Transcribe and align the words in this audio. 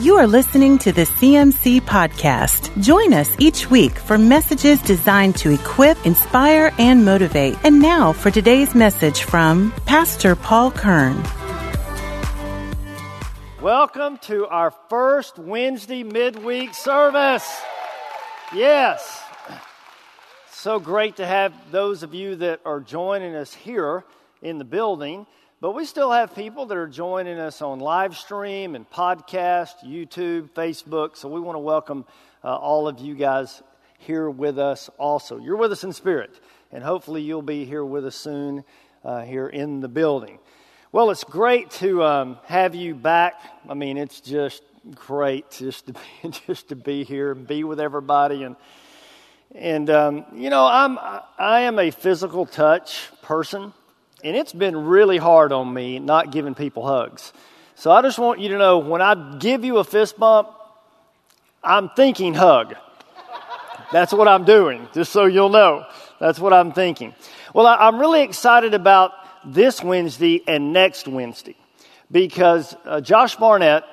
You 0.00 0.16
are 0.16 0.26
listening 0.26 0.78
to 0.78 0.92
the 0.92 1.02
CMC 1.02 1.82
Podcast. 1.82 2.72
Join 2.82 3.12
us 3.12 3.36
each 3.38 3.70
week 3.70 3.98
for 3.98 4.16
messages 4.16 4.80
designed 4.80 5.36
to 5.36 5.50
equip, 5.50 6.06
inspire, 6.06 6.72
and 6.78 7.04
motivate. 7.04 7.58
And 7.64 7.82
now 7.82 8.14
for 8.14 8.30
today's 8.30 8.74
message 8.74 9.24
from 9.24 9.72
Pastor 9.84 10.34
Paul 10.34 10.70
Kern. 10.70 11.22
Welcome 13.60 14.16
to 14.22 14.46
our 14.46 14.70
first 14.88 15.38
Wednesday 15.38 16.02
midweek 16.02 16.72
service. 16.72 17.60
Yes. 18.54 19.22
So 20.50 20.80
great 20.80 21.16
to 21.16 21.26
have 21.26 21.52
those 21.70 22.02
of 22.02 22.14
you 22.14 22.36
that 22.36 22.62
are 22.64 22.80
joining 22.80 23.34
us 23.34 23.52
here 23.52 24.06
in 24.40 24.56
the 24.56 24.64
building. 24.64 25.26
But 25.62 25.72
we 25.72 25.84
still 25.84 26.10
have 26.10 26.34
people 26.34 26.64
that 26.64 26.78
are 26.78 26.86
joining 26.86 27.38
us 27.38 27.60
on 27.60 27.80
live 27.80 28.16
stream 28.16 28.74
and 28.74 28.88
podcast, 28.88 29.84
YouTube, 29.84 30.48
Facebook. 30.52 31.18
So 31.18 31.28
we 31.28 31.38
want 31.38 31.56
to 31.56 31.60
welcome 31.60 32.06
uh, 32.42 32.56
all 32.56 32.88
of 32.88 32.98
you 32.98 33.14
guys 33.14 33.62
here 33.98 34.30
with 34.30 34.58
us 34.58 34.88
also. 34.96 35.38
You're 35.38 35.58
with 35.58 35.70
us 35.70 35.84
in 35.84 35.92
spirit, 35.92 36.30
and 36.72 36.82
hopefully 36.82 37.20
you'll 37.20 37.42
be 37.42 37.66
here 37.66 37.84
with 37.84 38.06
us 38.06 38.16
soon 38.16 38.64
uh, 39.04 39.20
here 39.20 39.48
in 39.48 39.80
the 39.80 39.88
building. 39.88 40.38
Well, 40.92 41.10
it's 41.10 41.24
great 41.24 41.70
to 41.72 42.04
um, 42.04 42.38
have 42.46 42.74
you 42.74 42.94
back. 42.94 43.38
I 43.68 43.74
mean, 43.74 43.98
it's 43.98 44.22
just 44.22 44.62
great 44.94 45.50
just 45.50 45.88
to 45.88 45.92
be, 45.92 46.30
just 46.46 46.70
to 46.70 46.74
be 46.74 47.04
here 47.04 47.32
and 47.32 47.46
be 47.46 47.64
with 47.64 47.80
everybody 47.80 48.44
and 48.44 48.56
and 49.54 49.90
um, 49.90 50.24
you 50.32 50.48
know 50.48 50.64
I'm 50.64 50.98
I 51.38 51.60
am 51.60 51.78
a 51.78 51.90
physical 51.90 52.46
touch 52.46 53.10
person 53.20 53.74
and 54.24 54.36
it's 54.36 54.52
been 54.52 54.76
really 54.76 55.18
hard 55.18 55.52
on 55.52 55.72
me 55.72 55.98
not 55.98 56.32
giving 56.32 56.54
people 56.54 56.86
hugs. 56.86 57.32
So 57.74 57.90
I 57.90 58.02
just 58.02 58.18
want 58.18 58.40
you 58.40 58.50
to 58.50 58.58
know 58.58 58.78
when 58.78 59.00
I 59.00 59.38
give 59.38 59.64
you 59.64 59.78
a 59.78 59.84
fist 59.84 60.18
bump, 60.18 60.48
I'm 61.62 61.88
thinking 61.90 62.34
hug. 62.34 62.74
That's 63.92 64.12
what 64.12 64.28
I'm 64.28 64.44
doing, 64.44 64.88
just 64.92 65.12
so 65.12 65.24
you'll 65.24 65.48
know. 65.48 65.86
That's 66.18 66.38
what 66.38 66.52
I'm 66.52 66.72
thinking. 66.72 67.14
Well, 67.54 67.66
I'm 67.66 67.98
really 67.98 68.22
excited 68.22 68.74
about 68.74 69.12
this 69.44 69.82
Wednesday 69.82 70.42
and 70.46 70.72
next 70.72 71.08
Wednesday 71.08 71.56
because 72.10 72.76
uh, 72.84 73.00
Josh 73.00 73.36
Barnett, 73.36 73.84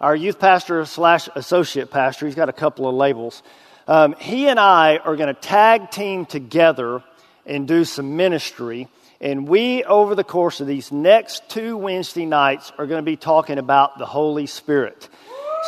our 0.00 0.16
youth 0.16 0.38
pastor 0.38 0.84
slash 0.84 1.28
associate 1.34 1.90
pastor, 1.90 2.26
he's 2.26 2.34
got 2.34 2.48
a 2.48 2.52
couple 2.52 2.88
of 2.88 2.94
labels. 2.94 3.42
Um, 3.88 4.14
he 4.18 4.48
and 4.48 4.58
I 4.58 4.98
are 4.98 5.16
going 5.16 5.34
to 5.34 5.40
tag 5.40 5.90
team 5.90 6.24
together 6.24 7.02
and 7.44 7.66
do 7.66 7.84
some 7.84 8.16
ministry 8.16 8.88
and 9.22 9.46
we, 9.46 9.84
over 9.84 10.16
the 10.16 10.24
course 10.24 10.60
of 10.60 10.66
these 10.66 10.90
next 10.90 11.48
two 11.48 11.76
Wednesday 11.76 12.26
nights, 12.26 12.72
are 12.76 12.86
going 12.86 12.98
to 12.98 13.08
be 13.08 13.16
talking 13.16 13.58
about 13.58 13.96
the 13.96 14.04
Holy 14.04 14.46
Spirit. 14.46 15.08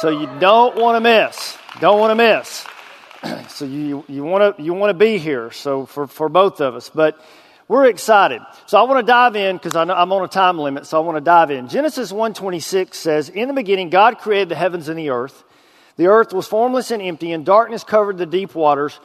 So 0.00 0.08
you 0.08 0.26
don't 0.40 0.76
want 0.76 0.96
to 0.96 1.00
miss. 1.00 1.56
Don't 1.80 2.00
want 2.00 2.10
to 2.10 2.16
miss. 2.16 2.66
so 3.48 3.64
you, 3.64 4.04
you 4.08 4.24
want 4.24 4.56
to 4.56 4.62
you 4.62 4.74
want 4.74 4.90
to 4.90 4.94
be 4.94 5.18
here. 5.18 5.52
So 5.52 5.86
for, 5.86 6.08
for 6.08 6.28
both 6.28 6.60
of 6.60 6.74
us, 6.74 6.90
but 6.92 7.16
we're 7.68 7.86
excited. 7.86 8.42
So 8.66 8.76
I 8.76 8.82
want 8.82 9.06
to 9.06 9.10
dive 9.10 9.36
in 9.36 9.56
because 9.56 9.76
I'm 9.76 9.90
on 9.90 10.24
a 10.24 10.28
time 10.28 10.58
limit. 10.58 10.84
So 10.86 11.00
I 11.00 11.04
want 11.04 11.16
to 11.16 11.20
dive 11.22 11.52
in. 11.52 11.68
Genesis 11.68 12.12
1:26 12.12 12.98
says, 12.98 13.28
"In 13.28 13.46
the 13.46 13.54
beginning, 13.54 13.88
God 13.88 14.18
created 14.18 14.48
the 14.48 14.56
heavens 14.56 14.88
and 14.88 14.98
the 14.98 15.10
earth. 15.10 15.44
The 15.96 16.08
earth 16.08 16.32
was 16.32 16.48
formless 16.48 16.90
and 16.90 17.00
empty, 17.00 17.30
and 17.30 17.46
darkness 17.46 17.84
covered 17.84 18.18
the 18.18 18.26
deep 18.26 18.56
waters." 18.56 18.98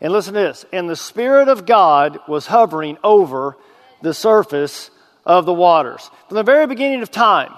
And 0.00 0.12
listen 0.12 0.34
to 0.34 0.40
this. 0.40 0.64
And 0.72 0.88
the 0.88 0.96
Spirit 0.96 1.48
of 1.48 1.66
God 1.66 2.20
was 2.28 2.46
hovering 2.46 2.98
over 3.02 3.56
the 4.06 4.14
surface 4.14 4.90
of 5.24 5.44
the 5.46 5.52
waters. 5.52 6.10
From 6.28 6.36
the 6.36 6.44
very 6.44 6.66
beginning 6.66 7.02
of 7.02 7.10
time, 7.10 7.52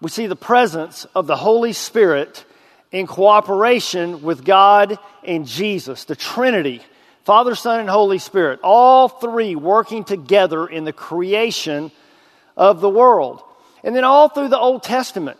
we 0.00 0.10
see 0.10 0.26
the 0.26 0.36
presence 0.36 1.06
of 1.14 1.28
the 1.28 1.36
Holy 1.36 1.72
Spirit 1.72 2.44
in 2.90 3.06
cooperation 3.06 4.22
with 4.22 4.44
God 4.44 4.98
and 5.22 5.46
Jesus, 5.46 6.04
the 6.04 6.16
Trinity, 6.16 6.82
Father, 7.22 7.54
Son, 7.54 7.78
and 7.80 7.88
Holy 7.88 8.18
Spirit, 8.18 8.58
all 8.62 9.08
three 9.08 9.54
working 9.54 10.02
together 10.04 10.66
in 10.66 10.84
the 10.84 10.92
creation 10.92 11.92
of 12.56 12.80
the 12.80 12.90
world. 12.90 13.42
And 13.84 13.94
then 13.94 14.04
all 14.04 14.28
through 14.28 14.48
the 14.48 14.58
Old 14.58 14.82
Testament, 14.82 15.38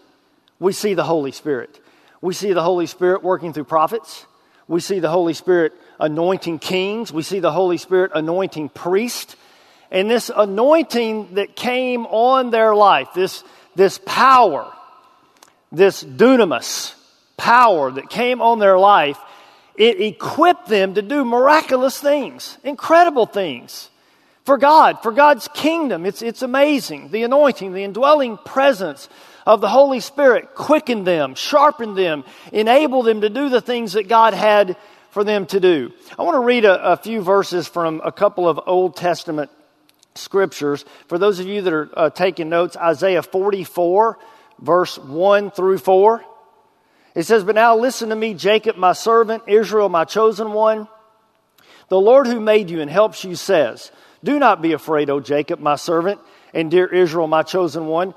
we 0.61 0.73
see 0.73 0.95
the 0.95 1.05
Holy 1.05 1.33
Spirit. 1.33 1.81
We 2.21 2.33
see 2.33 2.53
the 2.53 2.63
Holy 2.63 2.87
Spirit 2.87 3.25
working 3.25 3.53
through 3.53 3.65
prophets. 3.65 4.25
We 4.69 4.81
see 4.81 5.01
the 5.01 5.11
Holy 5.11 5.35
Spirit 5.35 5.73
anointing 5.99 6.61
kings. 6.61 7.13
We 7.13 7.23
see 7.23 7.41
the 7.41 7.53
Holy 7.53 7.77
Spirit 7.77 8.13
anointing 8.15 8.69
priests 8.69 9.37
and 9.95 10.11
this 10.11 10.29
anointing 10.35 11.37
that 11.37 11.55
came 11.55 12.05
on 12.07 12.51
their 12.51 12.75
life, 12.75 13.11
this, 13.15 13.45
this 13.77 14.01
power, 14.05 14.71
this 15.71 16.03
dunamis 16.03 16.95
power 17.37 17.93
that 17.93 18.11
came 18.11 18.43
on 18.43 18.59
their 18.59 18.77
life, 18.77 19.17
it 19.77 20.01
equipped 20.01 20.67
them 20.67 20.95
to 20.95 21.03
do 21.03 21.25
miraculous 21.25 21.97
things, 21.97 22.59
incredible 22.65 23.25
things 23.25 23.89
for 24.45 24.59
God, 24.59 25.01
for 25.01 25.13
God's 25.13 25.47
kingdom. 25.55 26.07
It's, 26.07 26.23
it's 26.23 26.43
amazing. 26.43 27.11
The 27.11 27.23
anointing, 27.23 27.73
the 27.73 27.85
indwelling 27.85 28.37
presence 28.37 29.09
of 29.47 29.61
the 29.61 29.69
Holy 29.69 30.01
Spirit 30.01 30.57
quickened 30.57 31.07
them, 31.07 31.37
sharpened 31.37 31.97
them, 31.97 32.25
enabled 32.53 33.07
them 33.07 33.21
to 33.21 33.31
do 33.31 33.49
the 33.49 33.61
things 33.61 33.93
that 33.93 34.09
God 34.09 34.35
had 34.35 34.77
for 35.11 35.23
them 35.23 35.47
to 35.47 35.61
do. 35.61 35.93
I 36.19 36.23
want 36.25 36.35
to 36.35 36.41
read 36.41 36.65
a, 36.65 36.93
a 36.95 36.97
few 36.97 37.23
verses 37.23 37.69
from 37.69 38.01
a 38.05 38.11
couple 38.11 38.49
of 38.49 38.59
Old 38.67 38.97
Testament 38.97 39.53
scriptures. 40.15 40.85
For 41.09 41.19
those 41.19 41.41
of 41.41 41.47
you 41.47 41.63
that 41.63 41.73
are 41.73 41.91
uh, 41.97 42.11
taking 42.11 42.49
notes, 42.49 42.77
Isaiah 42.77 43.23
44, 43.23 44.19
verse 44.61 44.99
1 44.99 45.51
through 45.51 45.79
4. 45.79 46.25
It 47.15 47.25
says, 47.25 47.45
But 47.45 47.55
now 47.55 47.77
listen 47.77 48.09
to 48.09 48.17
me, 48.17 48.35
Jacob, 48.35 48.77
my 48.77 48.93
servant, 48.93 49.45
Israel, 49.47 49.89
my 49.89 50.05
chosen 50.05 50.53
one. 50.53 50.89
The 51.89 52.01
Lord 52.01 52.27
who 52.27 52.41
made 52.41 52.71
you 52.71 52.81
and 52.81 52.91
helps 52.91 53.25
you 53.25 53.35
says, 53.35 53.93
Do 54.23 54.39
not 54.39 54.63
be 54.63 54.73
afraid, 54.73 55.11
O 55.11 55.21
Jacob, 55.21 55.61
my 55.61 55.77
servant, 55.77 56.21
and 56.53 56.71
dear 56.71 56.87
Israel, 56.87 57.27
my 57.27 57.43
chosen 57.43 57.87
one. 57.87 58.15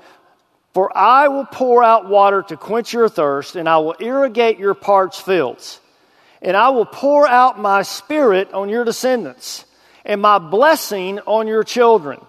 For 0.74 0.96
I 0.96 1.28
will 1.28 1.46
pour 1.46 1.82
out 1.82 2.08
water 2.08 2.42
to 2.42 2.56
quench 2.56 2.92
your 2.92 3.08
thirst, 3.08 3.56
and 3.56 3.68
I 3.68 3.78
will 3.78 3.96
irrigate 4.00 4.58
your 4.58 4.74
parched 4.74 5.22
fields. 5.22 5.80
And 6.40 6.56
I 6.56 6.70
will 6.70 6.86
pour 6.86 7.26
out 7.26 7.58
my 7.58 7.82
spirit 7.82 8.52
on 8.52 8.68
your 8.68 8.84
descendants 8.84 9.64
and 10.08 10.22
my 10.22 10.38
blessing 10.38 11.20
on 11.20 11.46
your 11.46 11.62
children, 11.62 12.20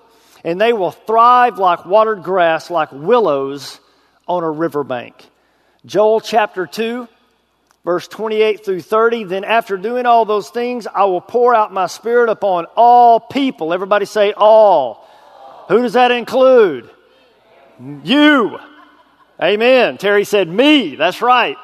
and 0.44 0.60
they 0.60 0.74
will 0.74 0.92
thrive 0.92 1.58
like 1.58 1.86
watered 1.86 2.22
grass, 2.22 2.70
like 2.70 2.92
willows 2.92 3.80
on 4.28 4.44
a 4.44 4.52
riverbank. 4.52 5.16
Joel 5.86 6.20
chapter 6.20 6.68
2, 6.68 7.08
verse 7.86 8.08
28 8.10 8.66
through 8.66 8.82
30. 8.82 9.24
Then, 9.24 9.44
after 9.46 9.78
doing 9.78 10.06
all 10.06 10.26
those 10.26 10.50
things, 10.50 10.86
I 10.86 11.06
will 11.06 11.22
pour 11.22 11.56
out 11.56 11.74
my 11.74 11.88
spirit 11.88 12.30
upon 12.30 12.66
all 12.76 13.20
people. 13.20 13.74
Everybody 13.74 14.06
say, 14.06 14.34
all. 14.34 15.08
Who 15.70 15.82
does 15.82 15.94
that 15.94 16.12
include? 16.12 16.90
You. 18.04 18.60
Amen. 19.42 19.98
Terry 19.98 20.26
said, 20.26 20.50
me. 20.50 20.96
That's 20.96 21.22
right. 21.22 21.56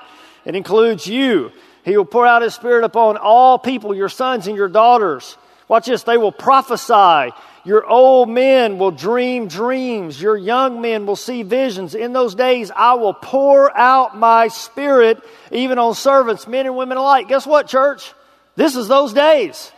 It 0.45 0.55
includes 0.55 1.07
you. 1.07 1.51
He 1.83 1.97
will 1.97 2.05
pour 2.05 2.25
out 2.25 2.41
his 2.41 2.55
spirit 2.55 2.85
upon 2.85 3.17
all 3.17 3.59
people, 3.59 3.93
your 3.93 4.09
sons 4.09 4.47
and 4.47 4.55
your 4.55 4.69
daughters. 4.69 5.37
Watch 5.67 5.87
this. 5.87 6.03
They 6.03 6.17
will 6.17 6.31
prophesy. 6.31 7.33
Your 7.63 7.85
old 7.85 8.29
men 8.29 8.77
will 8.77 8.91
dream 8.91 9.47
dreams. 9.47 10.21
Your 10.21 10.37
young 10.37 10.81
men 10.81 11.07
will 11.07 11.15
see 11.15 11.41
visions. 11.41 11.95
In 11.95 12.13
those 12.13 12.35
days, 12.35 12.69
I 12.69 12.93
will 12.93 13.15
pour 13.15 13.75
out 13.75 14.15
my 14.15 14.49
spirit 14.49 15.23
even 15.51 15.79
on 15.79 15.95
servants, 15.95 16.47
men 16.47 16.67
and 16.67 16.77
women 16.77 16.97
alike. 16.97 17.27
Guess 17.27 17.47
what, 17.47 17.67
church? 17.67 18.13
This 18.55 18.75
is 18.75 18.87
those 18.87 19.13
days. 19.13 19.71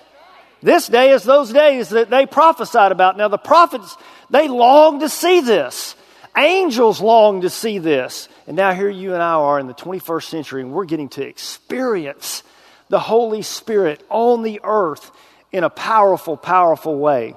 This 0.62 0.88
day 0.88 1.12
is 1.12 1.24
those 1.24 1.54
days 1.54 1.90
that 1.90 2.10
they 2.10 2.26
prophesied 2.26 2.92
about. 2.92 3.16
Now, 3.16 3.30
the 3.30 3.38
prophets, 3.38 3.96
they 4.30 4.50
long 4.50 5.00
to 5.00 5.10
see 5.10 5.40
this. 5.40 5.96
Angels 6.36 7.00
long 7.00 7.42
to 7.42 7.50
see 7.50 7.80
this. 7.80 8.28
And 8.48 8.58
now 8.58 8.74
here 8.74 8.90
you 8.90 9.14
and 9.14 9.24
I 9.24 9.34
are 9.34 9.60
in 9.60 9.68
the 9.68 9.74
21st 9.74 10.24
century, 10.24 10.62
and 10.62 10.72
we're 10.72 10.86
getting 10.86 11.10
to 11.10 11.26
experience 11.26 12.44
the 12.90 13.00
Holy 13.00 13.42
Spirit 13.42 14.04
on 14.10 14.44
the 14.44 14.60
earth 14.64 15.12
in 15.52 15.64
a 15.64 15.70
powerful, 15.70 16.38
powerful 16.38 16.98
way. 16.98 17.36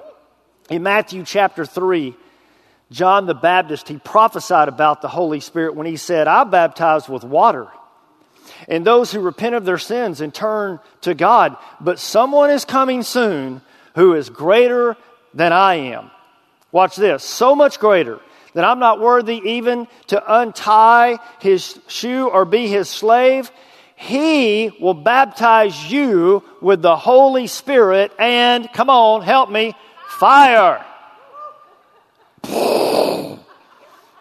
In 0.69 0.83
Matthew 0.83 1.23
chapter 1.25 1.65
3, 1.65 2.15
John 2.91 3.25
the 3.25 3.33
Baptist, 3.33 3.87
he 3.87 3.97
prophesied 3.97 4.67
about 4.67 5.01
the 5.01 5.07
Holy 5.07 5.39
Spirit 5.39 5.75
when 5.75 5.87
he 5.87 5.97
said, 5.97 6.27
I 6.27 6.43
baptize 6.43 7.07
with 7.07 7.23
water. 7.23 7.67
And 8.67 8.85
those 8.85 9.11
who 9.11 9.21
repent 9.21 9.55
of 9.55 9.65
their 9.65 9.77
sins 9.77 10.21
and 10.21 10.33
turn 10.33 10.79
to 11.01 11.13
God, 11.13 11.55
but 11.79 11.99
someone 11.99 12.49
is 12.49 12.65
coming 12.65 13.03
soon 13.03 13.61
who 13.95 14.13
is 14.13 14.29
greater 14.29 14.97
than 15.33 15.53
I 15.53 15.75
am. 15.75 16.11
Watch 16.71 16.95
this, 16.95 17.23
so 17.23 17.55
much 17.55 17.79
greater 17.79 18.19
that 18.53 18.65
I'm 18.65 18.79
not 18.79 18.99
worthy 18.99 19.41
even 19.51 19.87
to 20.07 20.39
untie 20.39 21.19
his 21.39 21.79
shoe 21.87 22.27
or 22.27 22.45
be 22.45 22.67
his 22.67 22.89
slave. 22.89 23.51
He 24.01 24.71
will 24.79 24.95
baptize 24.95 25.91
you 25.91 26.43
with 26.59 26.81
the 26.81 26.95
Holy 26.95 27.45
Spirit 27.45 28.11
and, 28.17 28.67
come 28.73 28.89
on, 28.89 29.21
help 29.21 29.51
me, 29.51 29.75
fire. 30.07 30.83
You 32.43 33.37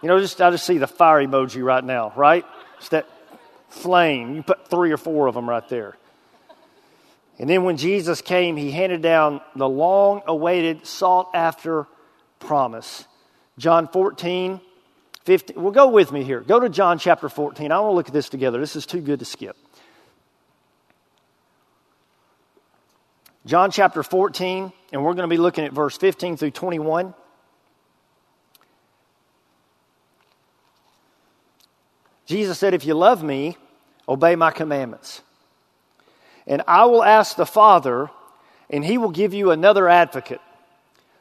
know, 0.03 0.21
just 0.21 0.38
I 0.43 0.50
just 0.50 0.67
see 0.67 0.77
the 0.77 0.87
fire 0.87 1.27
emoji 1.27 1.65
right 1.65 1.82
now, 1.82 2.12
right? 2.15 2.44
It's 2.77 2.91
that, 2.91 3.06
flame. 3.71 4.35
You 4.35 4.43
put 4.43 4.69
three 4.69 4.93
or 4.93 4.99
four 4.99 5.29
of 5.29 5.35
them 5.35 5.49
right 5.49 5.67
there. 5.71 5.97
And 7.38 7.49
then 7.49 7.65
when 7.65 7.79
Jesus 7.79 8.21
came, 8.21 8.59
he 8.59 8.71
handed 8.71 9.00
down 9.00 9.41
the 9.56 9.69
long 9.69 10.21
awaited, 10.27 10.87
sought 10.87 11.31
after 11.32 11.87
promise. 12.38 13.06
John 13.56 13.88
14, 13.88 14.61
15. 15.25 15.62
Well, 15.62 15.73
go 15.73 15.88
with 15.88 16.12
me 16.12 16.23
here. 16.23 16.41
Go 16.41 16.61
to 16.61 16.69
John 16.69 16.99
chapter 16.99 17.31
14. 17.31 17.73
I 17.73 17.81
want 17.81 17.93
to 17.93 17.97
look 17.97 18.09
at 18.09 18.12
this 18.12 18.29
together. 18.29 18.61
This 18.61 18.77
is 18.77 18.85
too 18.85 19.00
good 19.00 19.21
to 19.21 19.25
skip. 19.25 19.56
John 23.50 23.73
chapter 23.73 24.05
14, 24.05 24.73
and 24.93 25.02
we're 25.02 25.14
going 25.14 25.29
to 25.29 25.35
be 25.35 25.37
looking 25.37 25.64
at 25.64 25.73
verse 25.73 25.97
15 25.97 26.37
through 26.37 26.52
21. 26.52 27.14
Jesus 32.26 32.61
said, 32.61 32.75
If 32.75 32.85
you 32.85 32.94
love 32.94 33.25
me, 33.25 33.56
obey 34.08 34.37
my 34.37 34.52
commandments. 34.52 35.23
And 36.47 36.62
I 36.69 36.85
will 36.85 37.02
ask 37.02 37.35
the 37.35 37.44
Father, 37.44 38.08
and 38.70 38.85
he 38.85 38.99
will 38.99 39.11
give 39.11 39.35
you 39.35 39.50
another 39.50 39.88
advocate 39.88 40.41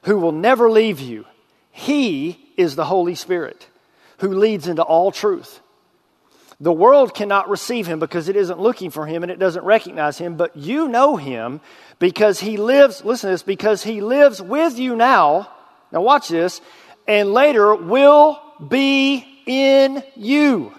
who 0.04 0.20
will 0.20 0.32
never 0.32 0.70
leave 0.70 1.00
you. 1.00 1.25
He 1.72 2.52
is 2.58 2.75
the 2.75 2.86
Holy 2.86 3.16
Spirit 3.16 3.68
who 4.20 4.36
leads 4.36 4.68
into 4.68 4.84
all 4.84 5.12
truth. 5.12 5.62
The 6.62 6.74
world 6.74 7.14
cannot 7.14 7.50
receive 7.50 7.88
him 7.88 8.00
because 8.00 8.28
it 8.28 8.36
isn't 8.36 8.60
looking 8.60 8.90
for 8.90 9.06
him 9.06 9.24
and 9.24 9.32
it 9.32 9.40
doesn't 9.40 9.64
recognize 9.64 10.18
him, 10.18 10.36
but 10.36 10.58
you 10.58 10.90
know 10.90 11.16
him 11.16 11.62
because 12.00 12.40
he 12.40 12.58
lives, 12.58 13.04
listen 13.06 13.30
to 13.30 13.34
this, 13.34 13.44
because 13.44 13.82
he 13.82 14.02
lives 14.02 14.42
with 14.42 14.78
you 14.78 14.96
now. 14.96 15.50
Now, 15.92 16.02
watch 16.02 16.28
this, 16.28 16.60
and 17.08 17.34
later 17.34 17.74
will 17.76 18.42
be 18.68 19.26
in 19.46 20.04
you. 20.16 20.74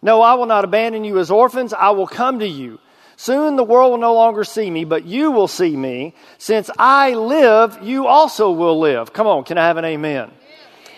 No, 0.00 0.22
I 0.22 0.34
will 0.34 0.46
not 0.46 0.64
abandon 0.64 1.04
you 1.04 1.18
as 1.18 1.30
orphans, 1.30 1.74
I 1.74 1.90
will 1.90 2.06
come 2.06 2.38
to 2.38 2.48
you. 2.48 2.78
Soon 3.16 3.56
the 3.56 3.64
world 3.64 3.90
will 3.90 3.98
no 3.98 4.14
longer 4.14 4.44
see 4.44 4.70
me, 4.70 4.84
but 4.84 5.04
you 5.04 5.32
will 5.32 5.48
see 5.48 5.76
me. 5.76 6.14
Since 6.38 6.70
I 6.78 7.14
live, 7.14 7.78
you 7.82 8.06
also 8.06 8.52
will 8.52 8.78
live. 8.78 9.12
Come 9.12 9.26
on, 9.26 9.44
can 9.44 9.58
I 9.58 9.66
have 9.66 9.76
an 9.76 9.84
amen? 9.84 10.30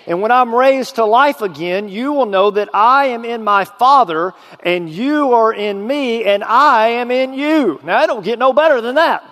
And 0.06 0.22
when 0.22 0.30
I'm 0.30 0.54
raised 0.54 0.96
to 0.96 1.04
life 1.04 1.42
again, 1.42 1.88
you 1.88 2.12
will 2.12 2.26
know 2.26 2.50
that 2.52 2.68
I 2.74 3.06
am 3.06 3.24
in 3.24 3.44
my 3.44 3.64
Father, 3.64 4.32
and 4.64 4.88
you 4.88 5.32
are 5.34 5.52
in 5.52 5.86
me, 5.86 6.24
and 6.24 6.42
I 6.42 6.88
am 6.88 7.10
in 7.10 7.34
you. 7.34 7.80
Now, 7.84 7.98
I 7.98 8.06
don't 8.06 8.24
get 8.24 8.38
no 8.38 8.52
better 8.52 8.80
than 8.80 8.96
that. 8.96 9.24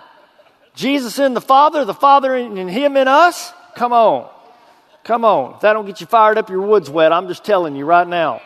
Jesus 0.75 1.19
in 1.19 1.33
the 1.33 1.41
Father, 1.41 1.85
the 1.85 1.93
Father 1.93 2.35
in 2.35 2.67
Him 2.67 2.95
in 2.95 3.07
us? 3.07 3.51
Come 3.75 3.93
on. 3.93 4.29
Come 5.03 5.25
on. 5.25 5.55
If 5.55 5.61
that 5.61 5.73
don't 5.73 5.85
get 5.85 6.01
you 6.01 6.07
fired 6.07 6.37
up, 6.37 6.49
your 6.49 6.61
wood's 6.61 6.89
wet. 6.89 7.11
I'm 7.11 7.27
just 7.27 7.43
telling 7.43 7.75
you 7.75 7.85
right 7.85 8.07
now. 8.07 8.41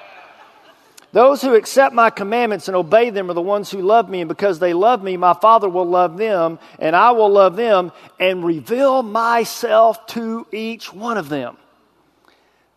Those 1.12 1.44
who 1.44 1.54
accept 1.54 1.94
my 1.94 2.10
commandments 2.10 2.68
and 2.68 2.76
obey 2.76 3.12
them 3.12 3.30
are 3.30 3.36
the 3.36 3.42
ones 3.42 3.70
who 3.70 3.84
love 3.84 4.10
me, 4.10 4.22
and 4.22 4.28
because 4.28 4.58
they 4.58 4.74
love 4.74 5.04
me, 5.04 5.16
my 5.16 5.34
Father 5.34 5.70
will 5.70 5.86
love 5.86 6.18
them, 6.18 6.58
and 6.80 6.96
I 6.96 7.12
will 7.12 7.30
love 7.30 7.56
them 7.56 7.92
and 8.20 8.44
reveal 8.44 9.04
myself 9.04 10.08
to 10.08 10.48
each 10.52 10.92
one 10.92 11.20
of 11.20 11.30
them. 11.30 11.56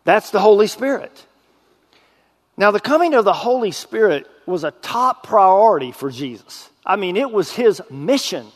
That's 0.07 0.29
the 0.29 0.39
Holy 0.39 0.67
Spirit. 0.67 1.25
Now, 2.55 2.71
the 2.71 2.79
coming 2.79 3.13
of 3.13 3.25
the 3.25 3.33
Holy 3.33 3.71
Spirit 3.71 4.25
was 4.45 4.63
a 4.63 4.71
top 4.71 5.23
priority 5.23 5.91
for 5.91 6.09
Jesus. 6.09 6.69
I 6.85 6.95
mean, 6.95 7.17
it 7.17 7.29
was 7.29 7.51
his 7.51 7.81
mission. 7.91 8.47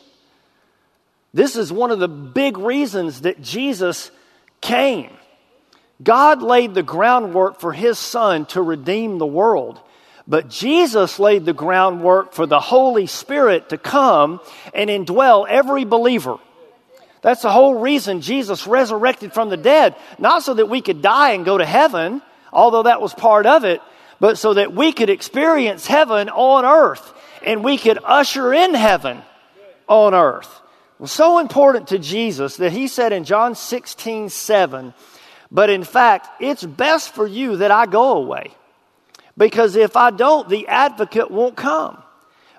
This 1.34 1.54
is 1.54 1.70
one 1.70 1.90
of 1.90 1.98
the 1.98 2.08
big 2.08 2.56
reasons 2.56 3.20
that 3.20 3.42
Jesus 3.42 4.10
came. 4.62 5.10
God 6.02 6.40
laid 6.40 6.72
the 6.72 6.82
groundwork 6.82 7.60
for 7.60 7.74
his 7.74 7.98
son 7.98 8.46
to 8.46 8.62
redeem 8.62 9.18
the 9.18 9.26
world. 9.26 9.78
But 10.26 10.48
Jesus 10.48 11.18
laid 11.18 11.44
the 11.44 11.52
groundwork 11.52 12.32
for 12.32 12.46
the 12.46 12.60
Holy 12.60 13.06
Spirit 13.06 13.68
to 13.68 13.76
come 13.76 14.40
and 14.72 14.88
indwell 14.88 15.46
every 15.46 15.84
believer. 15.84 16.38
That's 17.22 17.42
the 17.42 17.50
whole 17.50 17.76
reason 17.76 18.20
Jesus 18.20 18.66
resurrected 18.66 19.32
from 19.32 19.48
the 19.48 19.56
dead. 19.56 19.96
Not 20.18 20.42
so 20.42 20.54
that 20.54 20.68
we 20.68 20.80
could 20.80 21.02
die 21.02 21.30
and 21.30 21.44
go 21.44 21.56
to 21.56 21.64
heaven, 21.64 22.20
although 22.52 22.82
that 22.82 23.00
was 23.00 23.14
part 23.14 23.46
of 23.46 23.64
it, 23.64 23.80
but 24.20 24.38
so 24.38 24.54
that 24.54 24.74
we 24.74 24.92
could 24.92 25.08
experience 25.08 25.86
heaven 25.86 26.28
on 26.28 26.64
earth 26.64 27.14
and 27.44 27.64
we 27.64 27.78
could 27.78 27.98
usher 28.04 28.52
in 28.52 28.74
heaven 28.74 29.22
on 29.88 30.14
earth. 30.14 30.60
So 31.04 31.38
important 31.38 31.88
to 31.88 31.98
Jesus 31.98 32.58
that 32.58 32.72
he 32.72 32.86
said 32.86 33.12
in 33.12 33.24
John 33.24 33.54
16, 33.54 34.28
7, 34.28 34.94
but 35.50 35.68
in 35.70 35.82
fact, 35.82 36.28
it's 36.40 36.64
best 36.64 37.14
for 37.14 37.26
you 37.26 37.56
that 37.58 37.70
I 37.70 37.86
go 37.86 38.16
away. 38.16 38.52
Because 39.36 39.74
if 39.76 39.96
I 39.96 40.10
don't, 40.10 40.48
the 40.48 40.68
advocate 40.68 41.30
won't 41.30 41.56
come. 41.56 42.02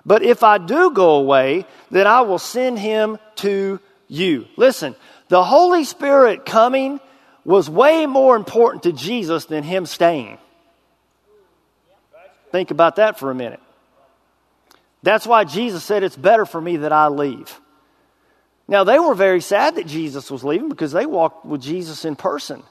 But 0.04 0.22
if 0.22 0.42
I 0.42 0.58
do 0.58 0.90
go 0.90 1.16
away, 1.16 1.66
then 1.90 2.06
I 2.06 2.22
will 2.22 2.38
send 2.38 2.78
him 2.78 3.18
to 3.36 3.80
you. 4.08 4.46
Listen, 4.56 4.94
the 5.28 5.44
Holy 5.44 5.84
Spirit 5.84 6.44
coming 6.44 7.00
was 7.44 7.68
way 7.68 8.06
more 8.06 8.36
important 8.36 8.84
to 8.84 8.92
Jesus 8.92 9.46
than 9.46 9.62
him 9.62 9.86
staying. 9.86 10.38
Think 12.52 12.70
about 12.70 12.96
that 12.96 13.18
for 13.18 13.30
a 13.30 13.34
minute. 13.34 13.60
That's 15.02 15.26
why 15.26 15.44
Jesus 15.44 15.84
said, 15.84 16.02
It's 16.02 16.16
better 16.16 16.46
for 16.46 16.60
me 16.60 16.78
that 16.78 16.92
I 16.92 17.08
leave. 17.08 17.60
Now, 18.66 18.84
they 18.84 18.98
were 18.98 19.14
very 19.14 19.42
sad 19.42 19.74
that 19.74 19.86
Jesus 19.86 20.30
was 20.30 20.42
leaving 20.42 20.70
because 20.70 20.92
they 20.92 21.04
walked 21.04 21.44
with 21.44 21.60
Jesus 21.60 22.06
in 22.06 22.16
person. 22.16 22.62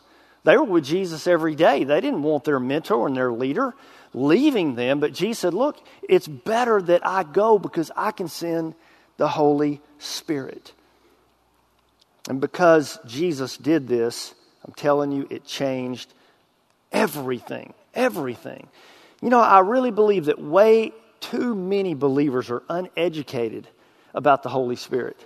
They 0.43 0.57
were 0.57 0.63
with 0.63 0.83
Jesus 0.83 1.27
every 1.27 1.53
day. 1.53 1.83
They 1.83 2.01
didn't 2.01 2.23
want 2.23 2.45
their 2.45 2.59
mentor 2.59 3.07
and 3.07 3.15
their 3.15 3.31
leader 3.31 3.75
leaving 4.13 4.75
them, 4.75 4.99
but 4.99 5.13
Jesus 5.13 5.39
said, 5.39 5.53
Look, 5.53 5.77
it's 6.07 6.27
better 6.27 6.81
that 6.81 7.05
I 7.05 7.23
go 7.23 7.59
because 7.59 7.91
I 7.95 8.11
can 8.11 8.27
send 8.27 8.75
the 9.17 9.27
Holy 9.27 9.81
Spirit. 9.97 10.73
And 12.29 12.39
because 12.39 12.99
Jesus 13.05 13.57
did 13.57 13.87
this, 13.87 14.33
I'm 14.65 14.73
telling 14.73 15.11
you, 15.11 15.27
it 15.29 15.45
changed 15.45 16.13
everything. 16.91 17.73
Everything. 17.93 18.67
You 19.21 19.29
know, 19.29 19.39
I 19.39 19.59
really 19.59 19.91
believe 19.91 20.25
that 20.25 20.41
way 20.41 20.93
too 21.19 21.55
many 21.55 21.93
believers 21.93 22.49
are 22.49 22.63
uneducated 22.69 23.67
about 24.13 24.43
the 24.43 24.49
Holy 24.49 24.75
Spirit. 24.75 25.17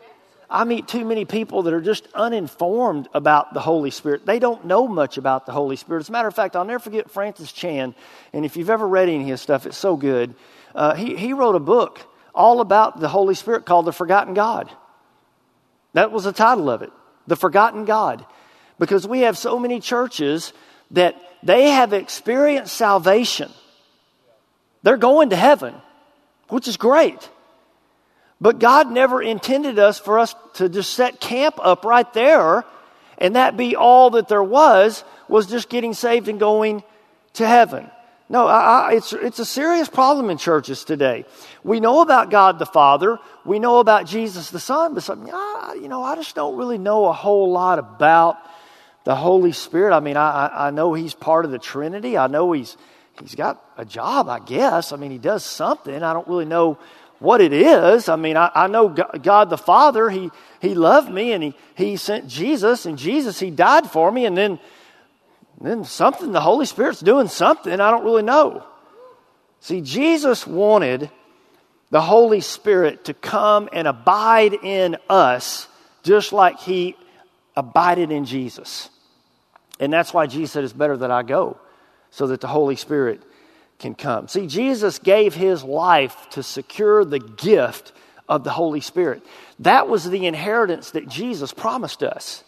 I 0.49 0.63
meet 0.63 0.87
too 0.87 1.03
many 1.03 1.25
people 1.25 1.63
that 1.63 1.73
are 1.73 1.81
just 1.81 2.07
uninformed 2.13 3.09
about 3.13 3.53
the 3.53 3.59
Holy 3.59 3.91
Spirit. 3.91 4.25
They 4.25 4.39
don't 4.39 4.65
know 4.65 4.87
much 4.87 5.17
about 5.17 5.45
the 5.45 5.51
Holy 5.51 5.75
Spirit. 5.75 6.01
As 6.01 6.09
a 6.09 6.11
matter 6.13 6.27
of 6.27 6.35
fact, 6.35 6.55
I'll 6.55 6.63
never 6.63 6.79
forget 6.79 7.11
Francis 7.11 7.51
Chan, 7.51 7.95
and 8.31 8.45
if 8.45 8.55
you've 8.55 8.69
ever 8.69 8.87
read 8.87 9.09
any 9.09 9.23
of 9.23 9.27
his 9.27 9.41
stuff, 9.41 9.65
it's 9.65 9.77
so 9.77 9.97
good. 9.97 10.35
Uh, 10.73 10.95
he, 10.95 11.17
he 11.17 11.33
wrote 11.33 11.55
a 11.55 11.59
book 11.59 11.99
all 12.33 12.61
about 12.61 12.99
the 12.99 13.09
Holy 13.09 13.35
Spirit 13.35 13.65
called 13.65 13.85
The 13.85 13.91
Forgotten 13.91 14.35
God. 14.35 14.71
That 15.97 16.11
was 16.11 16.25
the 16.25 16.31
title 16.31 16.69
of 16.69 16.83
it, 16.83 16.91
The 17.25 17.35
Forgotten 17.35 17.85
God. 17.85 18.23
Because 18.77 19.07
we 19.07 19.21
have 19.21 19.35
so 19.35 19.57
many 19.57 19.79
churches 19.79 20.53
that 20.91 21.15
they 21.41 21.71
have 21.71 21.91
experienced 21.91 22.75
salvation. 22.75 23.51
They're 24.83 24.97
going 24.97 25.31
to 25.31 25.35
heaven, 25.35 25.73
which 26.49 26.67
is 26.67 26.77
great. 26.77 27.27
But 28.39 28.59
God 28.59 28.91
never 28.91 29.23
intended 29.23 29.79
us 29.79 29.97
for 29.97 30.19
us 30.19 30.35
to 30.57 30.69
just 30.69 30.93
set 30.93 31.19
camp 31.19 31.55
up 31.59 31.83
right 31.83 32.13
there 32.13 32.63
and 33.17 33.35
that 33.35 33.57
be 33.57 33.75
all 33.75 34.11
that 34.11 34.27
there 34.27 34.43
was, 34.43 35.03
was 35.27 35.47
just 35.47 35.67
getting 35.67 35.95
saved 35.95 36.27
and 36.27 36.39
going 36.39 36.83
to 37.33 37.47
heaven. 37.47 37.89
No, 38.29 38.45
I, 38.45 38.59
I, 38.59 38.93
it's, 38.95 39.13
it's 39.13 39.39
a 39.39 39.45
serious 39.45 39.87
problem 39.87 40.29
in 40.29 40.37
churches 40.37 40.83
today. 40.83 41.25
We 41.63 41.79
know 41.79 42.01
about 42.01 42.29
God 42.29 42.59
the 42.59 42.65
Father, 42.65 43.19
we 43.45 43.59
know 43.59 43.79
about 43.79 44.05
Jesus 44.05 44.49
the 44.49 44.59
Son, 44.59 44.93
but 44.93 45.03
some, 45.03 45.25
you 45.25 45.87
know, 45.87 46.03
I 46.03 46.15
just 46.15 46.35
don't 46.35 46.57
really 46.57 46.77
know 46.77 47.05
a 47.05 47.13
whole 47.13 47.51
lot 47.51 47.79
about 47.79 48.37
the 49.05 49.15
Holy 49.15 49.53
Spirit. 49.53 49.95
I 49.95 50.01
mean, 50.01 50.17
I, 50.17 50.67
I 50.67 50.71
know 50.71 50.93
He's 50.93 51.13
part 51.13 51.45
of 51.45 51.51
the 51.51 51.59
Trinity. 51.59 52.17
I 52.17 52.27
know 52.27 52.51
He's 52.51 52.75
He's 53.21 53.33
got 53.33 53.63
a 53.77 53.85
job, 53.85 54.29
I 54.29 54.39
guess. 54.39 54.91
I 54.91 54.97
mean, 54.97 55.11
He 55.11 55.17
does 55.17 55.43
something. 55.43 56.03
I 56.03 56.13
don't 56.13 56.27
really 56.27 56.45
know 56.45 56.77
what 57.19 57.41
it 57.41 57.53
is. 57.53 58.09
I 58.09 58.15
mean, 58.15 58.37
I, 58.37 58.51
I 58.53 58.67
know 58.67 58.89
God 58.89 59.49
the 59.49 59.57
Father, 59.57 60.09
he, 60.09 60.29
he 60.61 60.75
loved 60.75 61.09
me 61.09 61.31
and 61.31 61.43
he, 61.43 61.55
he 61.75 61.97
sent 61.97 62.27
Jesus, 62.27 62.85
and 62.85 62.97
Jesus, 62.97 63.39
He 63.39 63.49
died 63.49 63.89
for 63.89 64.11
me, 64.11 64.25
and 64.25 64.37
then, 64.37 64.59
then 65.59 65.83
something, 65.83 66.31
the 66.31 66.41
Holy 66.41 66.65
Spirit's 66.65 66.99
doing 66.99 67.27
something, 67.27 67.73
I 67.73 67.91
don't 67.91 68.03
really 68.03 68.23
know. 68.23 68.65
See, 69.59 69.81
Jesus 69.81 70.45
wanted 70.45 71.09
the 71.89 72.01
Holy 72.01 72.41
Spirit 72.41 73.05
to 73.05 73.13
come 73.13 73.69
and 73.73 73.87
abide 73.87 74.53
in 74.53 74.97
us 75.09 75.67
just 76.03 76.33
like 76.33 76.59
He 76.59 76.95
abided 77.55 78.11
in 78.11 78.25
Jesus. 78.25 78.89
And 79.79 79.91
that's 79.91 80.13
why 80.13 80.27
Jesus 80.27 80.51
said, 80.51 80.63
It's 80.63 80.73
better 80.73 80.97
that 80.97 81.11
I 81.11 81.23
go, 81.23 81.57
so 82.11 82.27
that 82.27 82.41
the 82.41 82.47
Holy 82.47 82.75
Spirit 82.75 83.21
can 83.79 83.95
come. 83.95 84.27
See, 84.27 84.47
Jesus 84.47 84.99
gave 84.99 85.33
his 85.33 85.63
life 85.63 86.29
to 86.31 86.43
secure 86.43 87.05
the 87.05 87.19
gift 87.19 87.93
of 88.27 88.43
the 88.43 88.49
Holy 88.49 88.81
Spirit. 88.81 89.23
That 89.59 89.87
was 89.87 90.09
the 90.09 90.25
inheritance 90.25 90.91
that 90.91 91.07
Jesus 91.07 91.53
promised 91.53 92.03
us. 92.03 92.43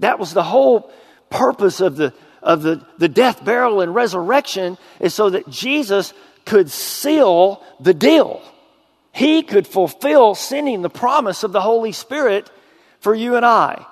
That 0.00 0.18
was 0.18 0.34
the 0.34 0.42
whole 0.42 0.92
purpose 1.30 1.80
of 1.80 1.96
the, 1.96 2.12
of 2.46 2.62
the, 2.62 2.80
the 2.96 3.08
death, 3.08 3.44
burial, 3.44 3.82
and 3.82 3.94
resurrection, 3.94 4.78
is 5.00 5.12
so 5.12 5.28
that 5.30 5.50
Jesus 5.50 6.14
could 6.46 6.70
seal 6.70 7.62
the 7.80 7.92
deal. 7.92 8.40
He 9.12 9.42
could 9.42 9.66
fulfill 9.66 10.34
sending 10.34 10.80
the 10.80 10.88
promise 10.88 11.42
of 11.42 11.52
the 11.52 11.60
Holy 11.60 11.92
Spirit 11.92 12.50
for 13.00 13.14
you 13.14 13.36
and 13.36 13.44
I. 13.44 13.84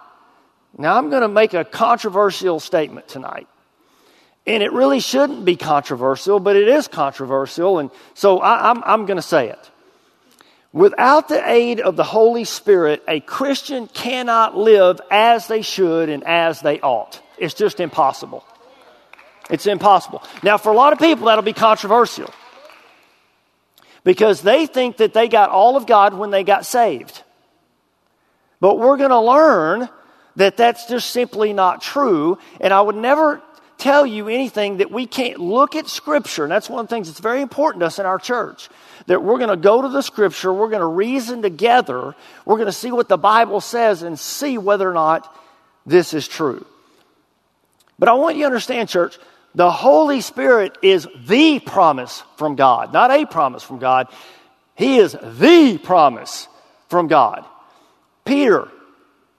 Now, 0.78 0.96
I'm 0.96 1.10
going 1.10 1.22
to 1.22 1.28
make 1.28 1.52
a 1.52 1.64
controversial 1.64 2.60
statement 2.60 3.08
tonight. 3.08 3.48
And 4.46 4.62
it 4.62 4.72
really 4.72 5.00
shouldn't 5.00 5.44
be 5.44 5.56
controversial, 5.56 6.38
but 6.38 6.56
it 6.56 6.68
is 6.68 6.86
controversial. 6.86 7.78
And 7.78 7.90
so 8.14 8.38
I, 8.38 8.70
I'm, 8.70 8.82
I'm 8.84 9.06
going 9.06 9.16
to 9.16 9.22
say 9.22 9.48
it. 9.48 9.70
Without 10.72 11.28
the 11.28 11.48
aid 11.48 11.80
of 11.80 11.96
the 11.96 12.04
Holy 12.04 12.44
Spirit, 12.44 13.02
a 13.08 13.20
Christian 13.20 13.86
cannot 13.86 14.56
live 14.56 15.00
as 15.10 15.46
they 15.46 15.62
should 15.62 16.08
and 16.08 16.24
as 16.24 16.60
they 16.60 16.80
ought. 16.80 17.22
It's 17.38 17.54
just 17.54 17.80
impossible. 17.80 18.44
It's 19.50 19.66
impossible. 19.66 20.22
Now, 20.42 20.56
for 20.56 20.72
a 20.72 20.74
lot 20.74 20.92
of 20.92 20.98
people, 20.98 21.26
that'll 21.26 21.42
be 21.42 21.52
controversial 21.52 22.32
because 24.04 24.42
they 24.42 24.66
think 24.66 24.98
that 24.98 25.14
they 25.14 25.28
got 25.28 25.50
all 25.50 25.76
of 25.76 25.86
God 25.86 26.14
when 26.14 26.30
they 26.30 26.44
got 26.44 26.64
saved. 26.64 27.22
But 28.60 28.78
we're 28.78 28.96
going 28.96 29.10
to 29.10 29.20
learn 29.20 29.88
that 30.36 30.56
that's 30.56 30.86
just 30.86 31.10
simply 31.10 31.52
not 31.52 31.82
true. 31.82 32.38
And 32.60 32.72
I 32.72 32.80
would 32.80 32.96
never 32.96 33.42
tell 33.76 34.06
you 34.06 34.28
anything 34.28 34.78
that 34.78 34.90
we 34.90 35.06
can't 35.06 35.38
look 35.38 35.74
at 35.74 35.88
Scripture. 35.88 36.44
And 36.44 36.52
that's 36.52 36.70
one 36.70 36.80
of 36.80 36.88
the 36.88 36.94
things 36.94 37.08
that's 37.08 37.20
very 37.20 37.42
important 37.42 37.80
to 37.80 37.86
us 37.86 37.98
in 37.98 38.06
our 38.06 38.18
church. 38.18 38.68
That 39.06 39.22
we're 39.22 39.38
going 39.38 39.50
to 39.50 39.56
go 39.56 39.82
to 39.82 39.88
the 39.88 40.02
Scripture, 40.02 40.52
we're 40.52 40.70
going 40.70 40.80
to 40.80 40.86
reason 40.86 41.42
together, 41.42 42.14
we're 42.46 42.56
going 42.56 42.66
to 42.66 42.72
see 42.72 42.92
what 42.92 43.08
the 43.08 43.18
Bible 43.18 43.60
says 43.60 44.02
and 44.02 44.18
see 44.18 44.56
whether 44.56 44.88
or 44.88 44.94
not 44.94 45.34
this 45.84 46.14
is 46.14 46.26
true. 46.26 46.64
But 47.98 48.08
I 48.08 48.14
want 48.14 48.36
you 48.36 48.42
to 48.42 48.46
understand, 48.46 48.88
church, 48.88 49.18
the 49.54 49.70
Holy 49.70 50.20
Spirit 50.20 50.78
is 50.82 51.06
the 51.26 51.60
promise 51.60 52.22
from 52.36 52.56
God, 52.56 52.92
not 52.92 53.10
a 53.10 53.24
promise 53.24 53.62
from 53.62 53.78
God. 53.78 54.08
He 54.74 54.96
is 54.98 55.12
the 55.12 55.78
promise 55.82 56.48
from 56.88 57.06
God. 57.06 57.44
Peter 58.24 58.68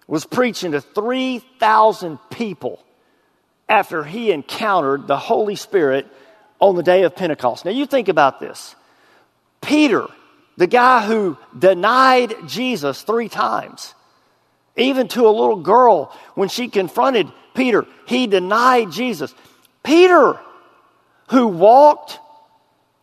was 0.07 0.25
preaching 0.25 0.71
to 0.71 0.81
3,000 0.81 2.19
people 2.29 2.79
after 3.67 4.03
he 4.03 4.31
encountered 4.31 5.07
the 5.07 5.17
Holy 5.17 5.55
Spirit 5.55 6.07
on 6.59 6.75
the 6.75 6.83
day 6.83 7.03
of 7.03 7.15
Pentecost. 7.15 7.65
Now, 7.65 7.71
you 7.71 7.85
think 7.85 8.07
about 8.07 8.39
this. 8.39 8.75
Peter, 9.61 10.07
the 10.57 10.67
guy 10.67 11.05
who 11.05 11.37
denied 11.57 12.35
Jesus 12.47 13.01
three 13.01 13.27
times, 13.27 13.93
even 14.75 15.07
to 15.09 15.27
a 15.27 15.29
little 15.29 15.57
girl 15.57 16.15
when 16.33 16.49
she 16.49 16.67
confronted 16.67 17.31
Peter, 17.53 17.85
he 18.05 18.27
denied 18.27 18.91
Jesus. 18.91 19.33
Peter, 19.83 20.39
who 21.29 21.47
walked 21.47 22.19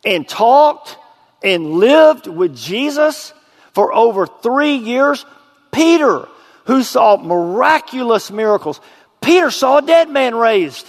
and 0.04 0.28
talked 0.28 0.96
and 1.42 1.72
lived 1.72 2.26
with 2.26 2.56
Jesus 2.56 3.32
for 3.72 3.92
over 3.92 4.26
three 4.26 4.76
years, 4.76 5.24
Peter, 5.70 6.28
who 6.66 6.82
saw 6.82 7.16
miraculous 7.16 8.30
miracles. 8.30 8.80
Peter 9.20 9.50
saw 9.50 9.78
a 9.78 9.82
dead 9.82 10.10
man 10.10 10.34
raised. 10.34 10.86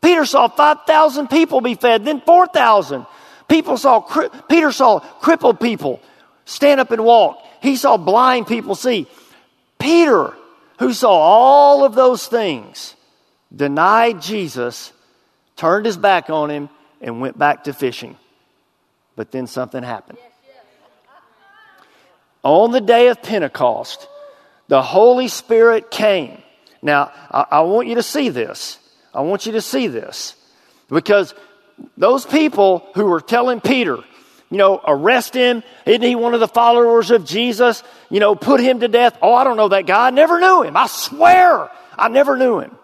Peter 0.00 0.24
saw 0.24 0.48
5,000 0.48 1.28
people 1.28 1.60
be 1.60 1.74
fed, 1.74 2.04
then 2.04 2.20
4,000. 2.20 3.04
People 3.48 3.76
saw, 3.76 4.00
Peter 4.48 4.72
saw 4.72 5.00
crippled 5.00 5.60
people 5.60 6.00
stand 6.44 6.80
up 6.80 6.90
and 6.90 7.04
walk. 7.04 7.42
He 7.62 7.76
saw 7.76 7.96
blind 7.96 8.46
people 8.46 8.74
see. 8.74 9.06
Peter, 9.80 10.34
who 10.78 10.92
saw 10.92 11.10
all 11.10 11.84
of 11.84 11.94
those 11.94 12.26
things, 12.26 12.94
denied 13.54 14.22
Jesus, 14.22 14.92
turned 15.56 15.86
his 15.86 15.96
back 15.96 16.30
on 16.30 16.50
him, 16.50 16.68
and 17.00 17.20
went 17.20 17.36
back 17.36 17.64
to 17.64 17.72
fishing. 17.72 18.16
But 19.16 19.32
then 19.32 19.46
something 19.46 19.82
happened. 19.82 20.18
On 22.42 22.70
the 22.70 22.80
day 22.80 23.08
of 23.08 23.22
Pentecost, 23.22 24.08
the 24.68 24.80
Holy 24.80 25.28
Spirit 25.28 25.90
came. 25.90 26.40
Now, 26.80 27.12
I, 27.30 27.46
I, 27.50 27.60
want 27.60 27.88
you 27.88 27.96
to 27.96 28.02
see 28.02 28.30
this. 28.30 28.78
I 29.12 29.20
want 29.20 29.44
you 29.44 29.52
to 29.52 29.60
see 29.60 29.88
this. 29.88 30.36
Because 30.88 31.34
those 31.96 32.24
people 32.24 32.88
who 32.94 33.06
were 33.06 33.20
telling 33.20 33.60
Peter, 33.60 33.98
you 34.50 34.58
know, 34.58 34.80
arrest 34.86 35.34
him, 35.34 35.62
isn't 35.86 36.02
he 36.02 36.14
one 36.14 36.34
of 36.34 36.40
the 36.40 36.48
followers 36.48 37.10
of 37.10 37.24
Jesus? 37.24 37.82
You 38.10 38.20
know, 38.20 38.34
put 38.34 38.60
him 38.60 38.80
to 38.80 38.88
death. 38.88 39.16
Oh, 39.22 39.34
I 39.34 39.44
don't 39.44 39.56
know 39.56 39.68
that 39.68 39.86
guy. 39.86 40.08
I 40.08 40.10
never 40.10 40.40
knew 40.40 40.62
him. 40.62 40.76
I 40.76 40.86
swear 40.86 41.70
I 41.96 42.08
never 42.08 42.36
knew 42.36 42.58
him. 42.58 42.76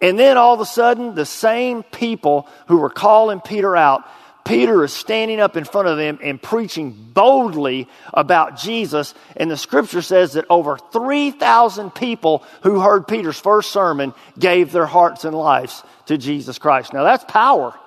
And 0.00 0.18
then 0.18 0.38
all 0.38 0.54
of 0.54 0.60
a 0.60 0.66
sudden, 0.66 1.14
the 1.14 1.26
same 1.26 1.82
people 1.82 2.48
who 2.68 2.78
were 2.78 2.88
calling 2.88 3.40
Peter 3.40 3.76
out 3.76 4.04
Peter 4.50 4.82
is 4.82 4.92
standing 4.92 5.38
up 5.38 5.56
in 5.56 5.64
front 5.64 5.86
of 5.86 5.96
them 5.96 6.18
and 6.22 6.42
preaching 6.42 6.90
boldly 6.90 7.88
about 8.12 8.56
Jesus. 8.56 9.14
And 9.36 9.50
the 9.50 9.56
scripture 9.56 10.02
says 10.02 10.32
that 10.32 10.46
over 10.50 10.76
3,000 10.76 11.94
people 11.94 12.42
who 12.62 12.80
heard 12.80 13.06
Peter's 13.06 13.38
first 13.38 13.70
sermon 13.70 14.14
gave 14.38 14.72
their 14.72 14.86
hearts 14.86 15.24
and 15.24 15.36
lives 15.36 15.84
to 16.06 16.18
Jesus 16.18 16.58
Christ. 16.58 16.92
Now, 16.92 17.04
that's 17.04 17.24
power. 17.24 17.78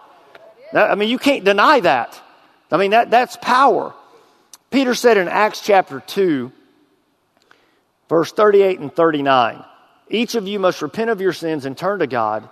I 0.73 0.95
mean, 0.95 1.09
you 1.09 1.17
can't 1.17 1.43
deny 1.43 1.81
that. 1.81 2.21
I 2.73 2.77
mean, 2.77 2.91
that, 2.91 3.11
that's 3.11 3.37
power. 3.37 3.93
Peter 4.71 4.95
said 4.95 5.17
in 5.17 5.27
Acts 5.27 5.61
chapter 5.61 5.99
2, 5.99 6.51
verse 8.09 8.31
38 8.31 8.79
and 8.79 8.93
39 8.93 9.63
Each 10.09 10.33
of 10.33 10.47
you 10.47 10.57
must 10.57 10.81
repent 10.81 11.11
of 11.11 11.21
your 11.21 11.33
sins 11.33 11.65
and 11.65 11.77
turn 11.77 11.99
to 11.99 12.07
God 12.07 12.49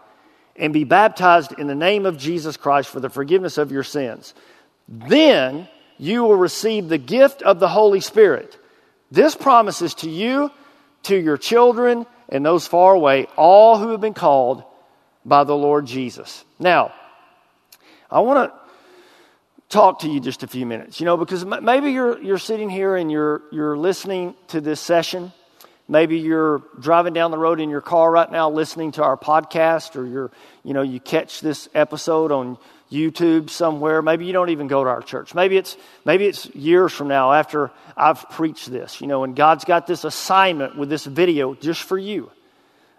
and 0.55 0.73
be 0.73 0.83
baptized 0.83 1.53
in 1.57 1.65
the 1.65 1.73
name 1.73 2.05
of 2.05 2.19
Jesus 2.19 2.55
Christ 2.55 2.89
for 2.89 2.99
the 2.99 3.09
forgiveness 3.09 3.57
of 3.57 3.71
your 3.71 3.83
sins. 3.83 4.35
Then 4.87 5.67
you 5.97 6.23
will 6.23 6.35
receive 6.35 6.87
the 6.87 6.99
gift 6.99 7.41
of 7.41 7.59
the 7.59 7.69
Holy 7.69 7.99
Spirit. 7.99 8.59
This 9.09 9.33
promises 9.33 9.95
to 9.95 10.09
you, 10.09 10.51
to 11.03 11.15
your 11.17 11.37
children, 11.37 12.05
and 12.29 12.45
those 12.45 12.67
far 12.67 12.93
away, 12.93 13.25
all 13.37 13.79
who 13.79 13.89
have 13.89 14.01
been 14.01 14.13
called 14.13 14.63
by 15.25 15.45
the 15.45 15.55
Lord 15.55 15.87
Jesus. 15.87 16.45
Now, 16.59 16.93
I 18.11 18.19
want 18.19 18.51
to 18.51 18.60
talk 19.71 19.99
to 19.99 20.09
you 20.09 20.19
just 20.19 20.43
a 20.43 20.47
few 20.47 20.65
minutes, 20.65 20.99
you 20.99 21.05
know, 21.05 21.17
because 21.17 21.45
maybe 21.45 21.91
you're, 21.91 22.21
you're 22.21 22.37
sitting 22.37 22.69
here 22.69 22.95
and 22.95 23.11
you're, 23.11 23.41
you're 23.51 23.77
listening 23.77 24.35
to 24.49 24.61
this 24.61 24.79
session 24.79 25.31
Maybe 25.91 26.19
you're 26.19 26.61
driving 26.79 27.11
down 27.11 27.31
the 27.31 27.37
road 27.37 27.59
in 27.59 27.69
your 27.69 27.81
car 27.81 28.09
right 28.09 28.31
now 28.31 28.49
listening 28.49 28.93
to 28.93 29.03
our 29.03 29.17
podcast, 29.17 29.97
or 29.97 30.05
you're, 30.05 30.31
you 30.63 30.73
know, 30.73 30.83
you 30.83 31.01
catch 31.01 31.41
this 31.41 31.67
episode 31.75 32.31
on 32.31 32.57
YouTube 32.89 33.49
somewhere. 33.49 34.01
Maybe 34.01 34.25
you 34.25 34.31
don't 34.31 34.51
even 34.51 34.67
go 34.67 34.85
to 34.85 34.89
our 34.89 35.01
church. 35.01 35.35
Maybe 35.35 35.57
it's, 35.57 35.75
maybe 36.05 36.27
it's 36.27 36.45
years 36.55 36.93
from 36.93 37.09
now 37.09 37.33
after 37.33 37.71
I've 37.97 38.29
preached 38.29 38.71
this, 38.71 39.01
you 39.01 39.07
know, 39.07 39.25
and 39.25 39.35
God's 39.35 39.65
got 39.65 39.85
this 39.85 40.05
assignment 40.05 40.77
with 40.77 40.87
this 40.87 41.03
video 41.03 41.55
just 41.55 41.83
for 41.83 41.97
you 41.97 42.31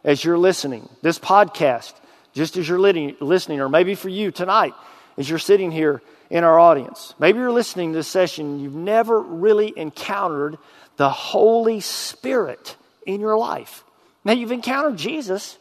as 0.04 0.22
you're 0.22 0.36
listening. 0.36 0.86
This 1.00 1.18
podcast, 1.18 1.94
just 2.34 2.58
as 2.58 2.68
you're 2.68 2.78
listening, 2.78 3.60
or 3.60 3.70
maybe 3.70 3.94
for 3.94 4.10
you 4.10 4.30
tonight 4.30 4.74
as 5.16 5.30
you're 5.30 5.38
sitting 5.38 5.70
here 5.70 6.02
in 6.32 6.44
our 6.44 6.58
audience. 6.58 7.14
Maybe 7.18 7.38
you're 7.38 7.52
listening 7.52 7.92
to 7.92 7.98
this 7.98 8.08
session, 8.08 8.58
you've 8.58 8.74
never 8.74 9.20
really 9.20 9.70
encountered 9.76 10.56
the 10.96 11.10
Holy 11.10 11.80
Spirit 11.80 12.74
in 13.06 13.20
your 13.20 13.36
life. 13.36 13.84
Now, 14.24 14.32
you've 14.32 14.50
encountered 14.50 14.96
Jesus. 14.96 15.58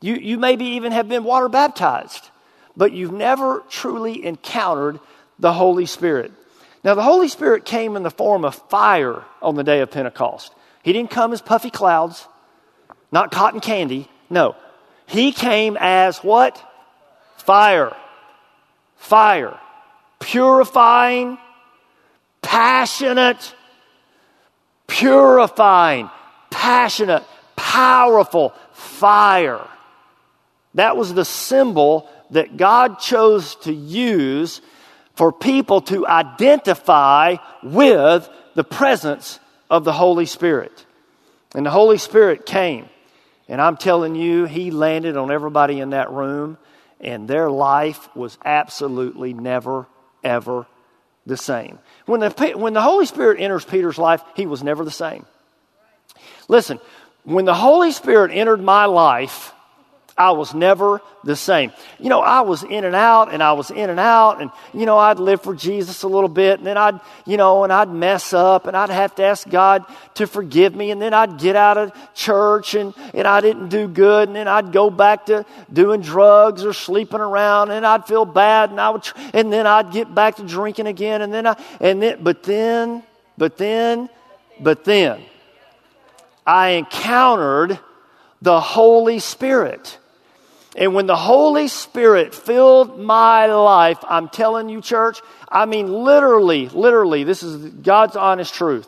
You, 0.00 0.14
you 0.16 0.38
maybe 0.38 0.64
even 0.64 0.90
have 0.90 1.08
been 1.08 1.22
water 1.22 1.48
baptized, 1.48 2.30
but 2.76 2.90
you've 2.90 3.12
never 3.12 3.62
truly 3.68 4.26
encountered 4.26 4.98
the 5.38 5.52
Holy 5.52 5.86
Spirit. 5.86 6.32
Now, 6.82 6.96
the 6.96 7.02
Holy 7.04 7.28
Spirit 7.28 7.64
came 7.64 7.94
in 7.94 8.02
the 8.02 8.10
form 8.10 8.44
of 8.44 8.56
fire 8.70 9.22
on 9.40 9.54
the 9.54 9.62
day 9.62 9.82
of 9.82 9.92
Pentecost. 9.92 10.52
He 10.82 10.92
didn't 10.92 11.10
come 11.10 11.32
as 11.32 11.40
puffy 11.40 11.70
clouds, 11.70 12.26
not 13.12 13.30
cotton 13.30 13.60
candy. 13.60 14.08
No. 14.28 14.56
He 15.06 15.30
came 15.30 15.76
as 15.78 16.18
what? 16.18 16.60
Fire. 17.36 17.94
Fire. 19.00 19.58
Purifying, 20.20 21.38
passionate, 22.42 23.54
purifying, 24.86 26.10
passionate, 26.50 27.24
powerful 27.56 28.54
fire. 28.72 29.66
That 30.74 30.96
was 30.96 31.14
the 31.14 31.24
symbol 31.24 32.08
that 32.30 32.56
God 32.56 32.98
chose 32.98 33.56
to 33.56 33.72
use 33.72 34.60
for 35.14 35.32
people 35.32 35.80
to 35.82 36.06
identify 36.06 37.36
with 37.62 38.28
the 38.54 38.64
presence 38.64 39.40
of 39.68 39.84
the 39.84 39.92
Holy 39.92 40.26
Spirit. 40.26 40.86
And 41.54 41.66
the 41.66 41.70
Holy 41.70 41.98
Spirit 41.98 42.46
came. 42.46 42.88
And 43.48 43.60
I'm 43.60 43.76
telling 43.76 44.14
you, 44.14 44.44
He 44.44 44.70
landed 44.70 45.16
on 45.16 45.30
everybody 45.30 45.80
in 45.80 45.90
that 45.90 46.10
room, 46.10 46.56
and 47.00 47.26
their 47.26 47.50
life 47.50 48.14
was 48.14 48.38
absolutely 48.44 49.32
never, 49.32 49.86
ever 50.22 50.66
the 51.26 51.36
same. 51.36 51.78
When 52.06 52.20
the, 52.20 52.52
when 52.56 52.72
the 52.72 52.82
Holy 52.82 53.06
Spirit 53.06 53.40
enters 53.40 53.64
Peter's 53.64 53.98
life, 53.98 54.22
he 54.34 54.46
was 54.46 54.62
never 54.62 54.84
the 54.84 54.90
same. 54.90 55.26
Listen, 56.48 56.80
when 57.24 57.44
the 57.44 57.54
Holy 57.54 57.92
Spirit 57.92 58.30
entered 58.32 58.60
my 58.60 58.86
life, 58.86 59.52
I 60.20 60.32
was 60.32 60.52
never 60.52 61.00
the 61.24 61.34
same. 61.34 61.72
You 61.98 62.10
know, 62.10 62.20
I 62.20 62.42
was 62.42 62.62
in 62.62 62.84
and 62.84 62.94
out 62.94 63.32
and 63.32 63.42
I 63.42 63.54
was 63.54 63.70
in 63.70 63.88
and 63.88 63.98
out 63.98 64.42
and, 64.42 64.50
you 64.74 64.84
know, 64.84 64.98
I'd 64.98 65.18
live 65.18 65.40
for 65.40 65.54
Jesus 65.54 66.02
a 66.02 66.08
little 66.08 66.28
bit 66.28 66.58
and 66.58 66.66
then 66.66 66.76
I'd, 66.76 67.00
you 67.24 67.38
know, 67.38 67.64
and 67.64 67.72
I'd 67.72 67.88
mess 67.88 68.34
up 68.34 68.66
and 68.66 68.76
I'd 68.76 68.90
have 68.90 69.14
to 69.14 69.24
ask 69.24 69.48
God 69.48 69.82
to 70.16 70.26
forgive 70.26 70.74
me 70.74 70.90
and 70.90 71.00
then 71.00 71.14
I'd 71.14 71.38
get 71.38 71.56
out 71.56 71.78
of 71.78 71.92
church 72.12 72.74
and, 72.74 72.92
and 73.14 73.26
I 73.26 73.40
didn't 73.40 73.70
do 73.70 73.88
good 73.88 74.28
and 74.28 74.36
then 74.36 74.46
I'd 74.46 74.72
go 74.72 74.90
back 74.90 75.24
to 75.26 75.46
doing 75.72 76.02
drugs 76.02 76.66
or 76.66 76.74
sleeping 76.74 77.20
around 77.20 77.70
and 77.70 77.86
I'd 77.86 78.06
feel 78.06 78.26
bad 78.26 78.68
and 78.68 78.78
I 78.78 78.90
would, 78.90 79.08
and 79.32 79.50
then 79.50 79.66
I'd 79.66 79.90
get 79.90 80.14
back 80.14 80.36
to 80.36 80.42
drinking 80.42 80.86
again 80.86 81.22
and 81.22 81.32
then 81.32 81.46
I, 81.46 81.58
and 81.80 82.02
then, 82.02 82.22
but 82.22 82.42
then, 82.42 83.02
but 83.38 83.56
then, 83.56 84.10
but 84.60 84.84
then, 84.84 85.22
I 86.46 86.72
encountered 86.72 87.78
the 88.42 88.60
Holy 88.60 89.18
Spirit. 89.18 89.96
And 90.76 90.94
when 90.94 91.06
the 91.06 91.16
Holy 91.16 91.68
Spirit 91.68 92.34
filled 92.34 92.98
my 92.98 93.46
life, 93.46 93.98
I'm 94.08 94.28
telling 94.28 94.68
you, 94.68 94.80
church, 94.80 95.20
I 95.48 95.66
mean, 95.66 95.92
literally, 95.92 96.68
literally, 96.68 97.24
this 97.24 97.42
is 97.42 97.56
God's 97.74 98.16
honest 98.16 98.54
truth. 98.54 98.86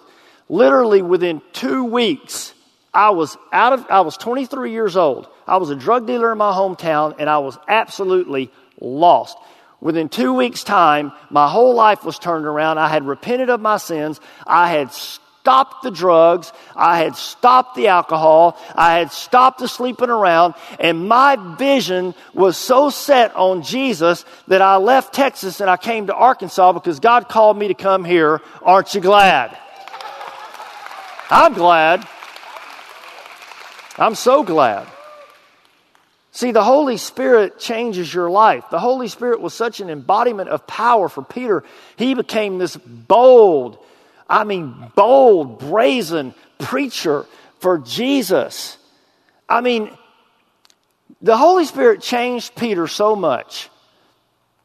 Literally, 0.48 1.02
within 1.02 1.42
two 1.52 1.84
weeks, 1.84 2.54
I 2.94 3.10
was 3.10 3.36
out 3.52 3.72
of, 3.72 3.86
I 3.90 4.02
was 4.02 4.16
23 4.16 4.70
years 4.70 4.96
old. 4.96 5.28
I 5.46 5.56
was 5.56 5.70
a 5.70 5.76
drug 5.76 6.06
dealer 6.06 6.30
in 6.30 6.38
my 6.38 6.52
hometown, 6.52 7.16
and 7.18 7.28
I 7.28 7.38
was 7.38 7.58
absolutely 7.66 8.50
lost. 8.80 9.36
Within 9.80 10.08
two 10.08 10.34
weeks' 10.34 10.62
time, 10.62 11.10
my 11.30 11.48
whole 11.48 11.74
life 11.74 12.04
was 12.04 12.16
turned 12.18 12.46
around. 12.46 12.78
I 12.78 12.88
had 12.88 13.04
repented 13.04 13.50
of 13.50 13.60
my 13.60 13.78
sins. 13.78 14.20
I 14.46 14.68
had 14.70 14.92
stopped 15.42 15.82
the 15.82 15.90
drugs. 15.90 16.52
I 16.76 16.98
had 16.98 17.16
stopped 17.16 17.74
the 17.74 17.88
alcohol. 17.88 18.56
I 18.76 18.98
had 18.98 19.10
stopped 19.10 19.58
the 19.58 19.66
sleeping 19.66 20.08
around. 20.08 20.54
And 20.78 21.08
my 21.08 21.34
vision 21.58 22.14
was 22.32 22.56
so 22.56 22.90
set 22.90 23.34
on 23.34 23.62
Jesus 23.62 24.24
that 24.46 24.62
I 24.62 24.76
left 24.76 25.12
Texas 25.12 25.60
and 25.60 25.68
I 25.68 25.76
came 25.76 26.06
to 26.06 26.14
Arkansas 26.14 26.70
because 26.70 27.00
God 27.00 27.28
called 27.28 27.58
me 27.58 27.66
to 27.66 27.74
come 27.74 28.04
here. 28.04 28.40
Aren't 28.62 28.94
you 28.94 29.00
glad? 29.00 29.58
I'm 31.28 31.54
glad. 31.54 32.06
I'm 33.98 34.14
so 34.14 34.44
glad. 34.44 34.86
See, 36.30 36.52
the 36.52 36.62
Holy 36.62 36.98
Spirit 36.98 37.58
changes 37.58 38.14
your 38.14 38.30
life. 38.30 38.70
The 38.70 38.78
Holy 38.78 39.08
Spirit 39.08 39.40
was 39.40 39.54
such 39.54 39.80
an 39.80 39.90
embodiment 39.90 40.50
of 40.50 40.68
power 40.68 41.08
for 41.08 41.24
Peter. 41.24 41.64
He 41.96 42.14
became 42.14 42.58
this 42.58 42.76
bold, 42.76 43.78
I 44.28 44.44
mean, 44.44 44.90
bold, 44.94 45.58
brazen 45.58 46.34
preacher 46.58 47.26
for 47.60 47.78
Jesus. 47.78 48.78
I 49.48 49.60
mean, 49.60 49.90
the 51.20 51.36
Holy 51.36 51.64
Spirit 51.64 52.02
changed 52.02 52.54
Peter 52.56 52.86
so 52.86 53.14
much. 53.14 53.68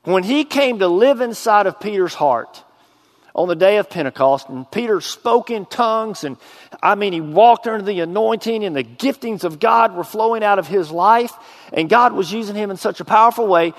When 0.04 0.24
he 0.24 0.46
came 0.46 0.80
to 0.80 0.88
live 0.88 1.22
inside 1.22 1.68
of 1.68 1.80
Peter's 1.80 2.14
heart 2.14 2.64
on 3.36 3.48
the 3.48 3.56
day 3.56 3.78
of 3.78 3.90
Pentecost, 3.90 4.50
and 4.50 4.70
Peter 4.72 5.02
spoke 5.02 5.52
in 5.52 5.66
tongues, 5.66 6.24
and 6.24 6.38
I 6.82 6.96
mean, 6.96 7.14
he 7.14 7.22
walked 7.22 7.68
under 7.68 7.84
the 7.84 8.00
anointing, 8.00 8.64
and 8.64 8.76
the 8.76 8.84
giftings 8.84 9.44
of 9.44 9.60
God 9.60 9.96
were 9.96 10.04
flowing 10.04 10.44
out 10.44 10.60
of 10.60 10.68
his 10.68 10.90
life, 10.90 11.34
and 11.74 11.90
God 11.90 12.14
was 12.14 12.32
using 12.32 12.56
him 12.56 12.72
in 12.72 12.78
such 12.78 13.00
a 13.00 13.06
powerful 13.06 13.46
way. 13.46 13.74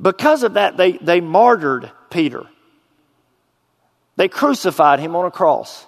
Because 0.00 0.42
of 0.42 0.54
that, 0.54 0.76
they, 0.76 0.92
they 0.92 1.20
martyred 1.20 1.90
Peter. 2.10 2.46
They 4.16 4.28
crucified 4.28 5.00
him 5.00 5.16
on 5.16 5.26
a 5.26 5.30
cross. 5.30 5.86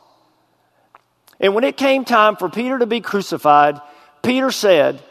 And 1.38 1.54
when 1.54 1.64
it 1.64 1.76
came 1.76 2.04
time 2.04 2.36
for 2.36 2.48
Peter 2.48 2.78
to 2.78 2.86
be 2.86 3.00
crucified, 3.00 3.80
Peter 4.22 4.50
said 4.50 5.02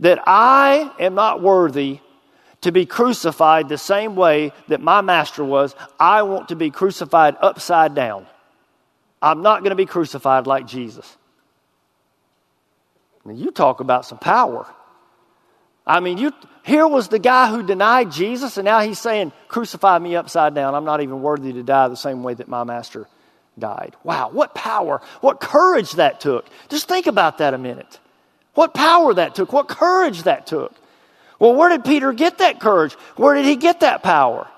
that 0.00 0.20
I 0.26 0.90
am 0.98 1.14
not 1.14 1.42
worthy 1.42 2.00
to 2.62 2.72
be 2.72 2.86
crucified 2.86 3.68
the 3.68 3.76
same 3.76 4.16
way 4.16 4.52
that 4.68 4.80
my 4.80 5.02
master 5.02 5.44
was. 5.44 5.74
I 6.00 6.22
want 6.22 6.48
to 6.48 6.56
be 6.56 6.70
crucified 6.70 7.36
upside 7.40 7.94
down. 7.94 8.26
I'm 9.20 9.42
not 9.42 9.60
going 9.60 9.70
to 9.70 9.76
be 9.76 9.86
crucified 9.86 10.46
like 10.46 10.66
Jesus. 10.66 11.16
Now, 13.24 13.32
you 13.32 13.50
talk 13.50 13.80
about 13.80 14.06
some 14.06 14.18
power. 14.18 14.66
I 15.86 16.00
mean, 16.00 16.18
you, 16.18 16.32
here 16.64 16.88
was 16.88 17.08
the 17.08 17.18
guy 17.18 17.50
who 17.50 17.62
denied 17.62 18.10
Jesus, 18.10 18.56
and 18.56 18.64
now 18.64 18.80
he's 18.80 18.98
saying, 18.98 19.32
Crucify 19.48 19.98
me 19.98 20.16
upside 20.16 20.54
down. 20.54 20.74
I'm 20.74 20.86
not 20.86 21.02
even 21.02 21.20
worthy 21.20 21.52
to 21.52 21.62
die 21.62 21.88
the 21.88 21.94
same 21.94 22.22
way 22.22 22.32
that 22.32 22.48
my 22.48 22.64
master 22.64 23.06
died. 23.58 23.94
Wow, 24.02 24.30
what 24.30 24.54
power, 24.54 25.02
what 25.20 25.40
courage 25.40 25.92
that 25.92 26.20
took. 26.20 26.46
Just 26.70 26.88
think 26.88 27.06
about 27.06 27.38
that 27.38 27.52
a 27.52 27.58
minute. 27.58 28.00
What 28.54 28.72
power 28.72 29.12
that 29.12 29.34
took, 29.34 29.52
what 29.52 29.68
courage 29.68 30.22
that 30.22 30.46
took. 30.46 30.74
Well, 31.38 31.54
where 31.54 31.68
did 31.68 31.84
Peter 31.84 32.14
get 32.14 32.38
that 32.38 32.60
courage? 32.60 32.94
Where 33.16 33.34
did 33.34 33.44
he 33.44 33.56
get 33.56 33.80
that 33.80 34.02
power? 34.02 34.48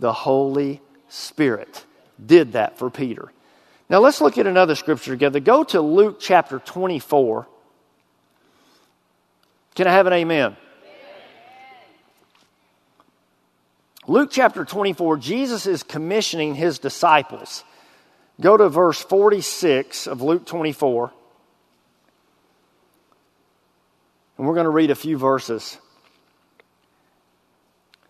The 0.00 0.12
Holy 0.12 0.82
Spirit 1.08 1.82
did 2.24 2.52
that 2.52 2.76
for 2.76 2.90
Peter. 2.90 3.32
Now 3.88 4.00
let's 4.00 4.20
look 4.20 4.36
at 4.36 4.46
another 4.46 4.74
scripture 4.74 5.12
together. 5.12 5.40
Go 5.40 5.64
to 5.64 5.80
Luke 5.80 6.18
chapter 6.20 6.58
24. 6.58 7.46
Can 9.76 9.86
I 9.86 9.92
have 9.92 10.06
an 10.06 10.12
amen? 10.12 10.58
Luke 14.08 14.30
chapter 14.32 14.64
24, 14.64 15.18
Jesus 15.18 15.66
is 15.66 15.82
commissioning 15.82 16.54
his 16.54 16.78
disciples. 16.78 17.62
Go 18.40 18.56
to 18.56 18.70
verse 18.70 18.98
46 19.02 20.06
of 20.06 20.22
Luke 20.22 20.46
24. 20.46 21.12
And 24.38 24.46
we're 24.46 24.54
going 24.54 24.64
to 24.64 24.70
read 24.70 24.90
a 24.90 24.94
few 24.94 25.18
verses. 25.18 25.76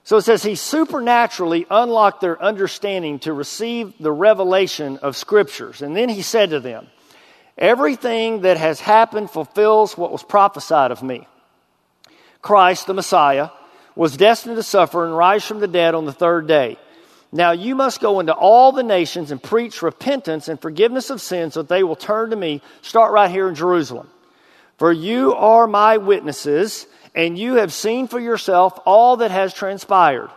So 0.05 0.19
it 0.19 0.23
says, 0.23 0.45
He 0.45 0.55
supernaturally 0.55 1.67
unlocked 1.69 2.21
their 2.21 2.41
understanding 2.41 3.19
to 3.21 3.33
receive 3.33 3.93
the 3.99 4.13
revelation 4.13 4.99
of 4.99 5.17
Scriptures. 5.17 5.83
And 5.83 5.97
then 5.97 6.09
He 6.09 6.23
said 6.23 6.51
to 6.51 6.61
them, 6.61 6.87
Everything 7.57 8.43
that 8.43 8.57
has 8.57 8.81
happened 8.81 9.33
fulfills 9.33 9.99
what 9.99 10.13
was 10.13 10.23
prophesied 10.23 10.93
of 10.93 11.03
me. 11.03 11.27
Christ, 12.41 12.87
the 12.87 12.95
Messiah, 12.95 13.49
was 13.99 14.17
destined 14.17 14.55
to 14.55 14.63
suffer 14.63 15.05
and 15.05 15.17
rise 15.17 15.45
from 15.45 15.59
the 15.59 15.67
dead 15.67 15.93
on 15.97 16.07
the 16.07 16.13
third 16.13 16.47
day. 16.47 16.79
Now 17.33 17.51
you 17.51 17.75
must 17.75 18.01
go 18.01 18.21
into 18.21 18.33
all 18.33 18.71
the 18.71 18.85
nations 18.85 19.33
and 19.33 19.43
preach 19.43 19.83
repentance 19.83 20.47
and 20.47 20.63
forgiveness 20.63 21.11
of 21.11 21.21
sins 21.21 21.55
so 21.55 21.63
that 21.63 21.69
they 21.69 21.83
will 21.83 21.97
turn 21.97 22.31
to 22.31 22.37
me. 22.37 22.63
Start 22.81 23.13
right 23.13 23.29
here 23.29 23.49
in 23.49 23.57
Jerusalem. 23.57 24.09
For 24.77 24.93
you 24.93 25.35
are 25.35 25.67
my 25.67 25.97
witnesses, 25.97 26.87
and 27.13 27.37
you 27.37 27.55
have 27.55 27.73
seen 27.73 28.07
for 28.07 28.21
yourself 28.21 28.79
all 28.87 29.17
that 29.17 29.33
has 29.33 29.53
transpired. 29.53 30.31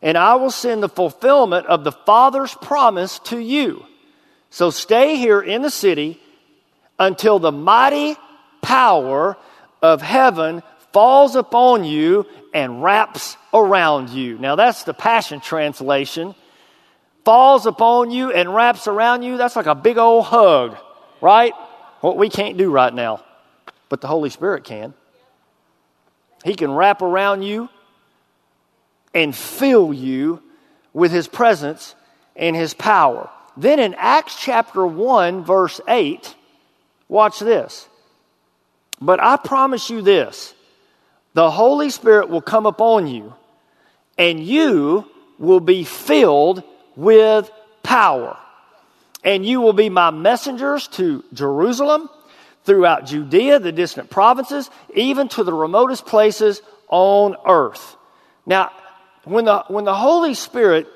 And 0.00 0.16
I 0.16 0.36
will 0.36 0.52
send 0.52 0.80
the 0.80 0.88
fulfillment 0.88 1.66
of 1.66 1.82
the 1.82 1.90
Father's 1.90 2.54
promise 2.54 3.18
to 3.24 3.38
you. 3.38 3.84
So 4.50 4.70
stay 4.70 5.16
here 5.16 5.40
in 5.40 5.62
the 5.62 5.70
city 5.70 6.20
until 7.00 7.40
the 7.40 7.50
mighty 7.50 8.16
power 8.62 9.36
of 9.82 10.02
heaven 10.02 10.62
falls 10.92 11.36
upon 11.36 11.84
you 11.84 12.26
and 12.52 12.82
wraps 12.82 13.36
around 13.52 14.10
you. 14.10 14.38
Now, 14.38 14.56
that's 14.56 14.84
the 14.84 14.94
Passion 14.94 15.40
Translation. 15.40 16.34
Falls 17.24 17.66
upon 17.66 18.10
you 18.10 18.32
and 18.32 18.54
wraps 18.54 18.86
around 18.86 19.22
you. 19.22 19.36
That's 19.36 19.56
like 19.56 19.66
a 19.66 19.74
big 19.74 19.98
old 19.98 20.24
hug, 20.24 20.76
right? 21.20 21.54
What 22.00 22.16
we 22.16 22.28
can't 22.28 22.56
do 22.56 22.70
right 22.70 22.92
now, 22.92 23.24
but 23.88 24.00
the 24.00 24.08
Holy 24.08 24.30
Spirit 24.30 24.64
can. 24.64 24.92
He 26.44 26.54
can 26.54 26.72
wrap 26.72 27.02
around 27.02 27.42
you 27.42 27.68
and 29.14 29.34
fill 29.34 29.92
you 29.92 30.42
with 30.92 31.12
His 31.12 31.28
presence 31.28 31.94
and 32.34 32.56
His 32.56 32.74
power. 32.74 33.30
Then 33.56 33.78
in 33.78 33.94
Acts 33.94 34.36
chapter 34.40 34.84
1, 34.84 35.44
verse 35.44 35.80
8, 35.86 36.34
watch 37.08 37.38
this. 37.38 37.88
But 39.00 39.22
I 39.22 39.36
promise 39.36 39.90
you 39.90 40.02
this 40.02 40.54
the 41.34 41.50
Holy 41.50 41.90
Spirit 41.90 42.28
will 42.28 42.42
come 42.42 42.66
upon 42.66 43.06
you, 43.06 43.34
and 44.18 44.40
you 44.42 45.08
will 45.38 45.60
be 45.60 45.84
filled 45.84 46.62
with 46.96 47.50
power. 47.82 48.36
And 49.24 49.46
you 49.46 49.60
will 49.60 49.72
be 49.72 49.88
my 49.88 50.10
messengers 50.10 50.88
to 50.88 51.24
Jerusalem, 51.32 52.10
throughout 52.64 53.06
Judea, 53.06 53.58
the 53.58 53.72
distant 53.72 54.10
provinces, 54.10 54.70
even 54.94 55.28
to 55.28 55.44
the 55.44 55.52
remotest 55.52 56.06
places 56.06 56.62
on 56.88 57.36
earth. 57.46 57.96
Now, 58.46 58.70
when 59.24 59.44
the, 59.44 59.64
when 59.68 59.84
the 59.84 59.94
Holy 59.94 60.34
Spirit 60.34 60.86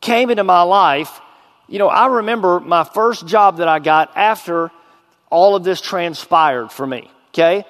came 0.00 0.30
into 0.30 0.44
my 0.44 0.62
life, 0.62 1.20
you 1.68 1.78
know, 1.78 1.88
I 1.88 2.06
remember 2.06 2.60
my 2.60 2.84
first 2.84 3.26
job 3.26 3.58
that 3.58 3.68
I 3.68 3.78
got 3.78 4.16
after 4.16 4.70
all 5.30 5.56
of 5.56 5.64
this 5.64 5.80
transpired 5.80 6.70
for 6.70 6.86
me, 6.86 7.10
okay? 7.28 7.64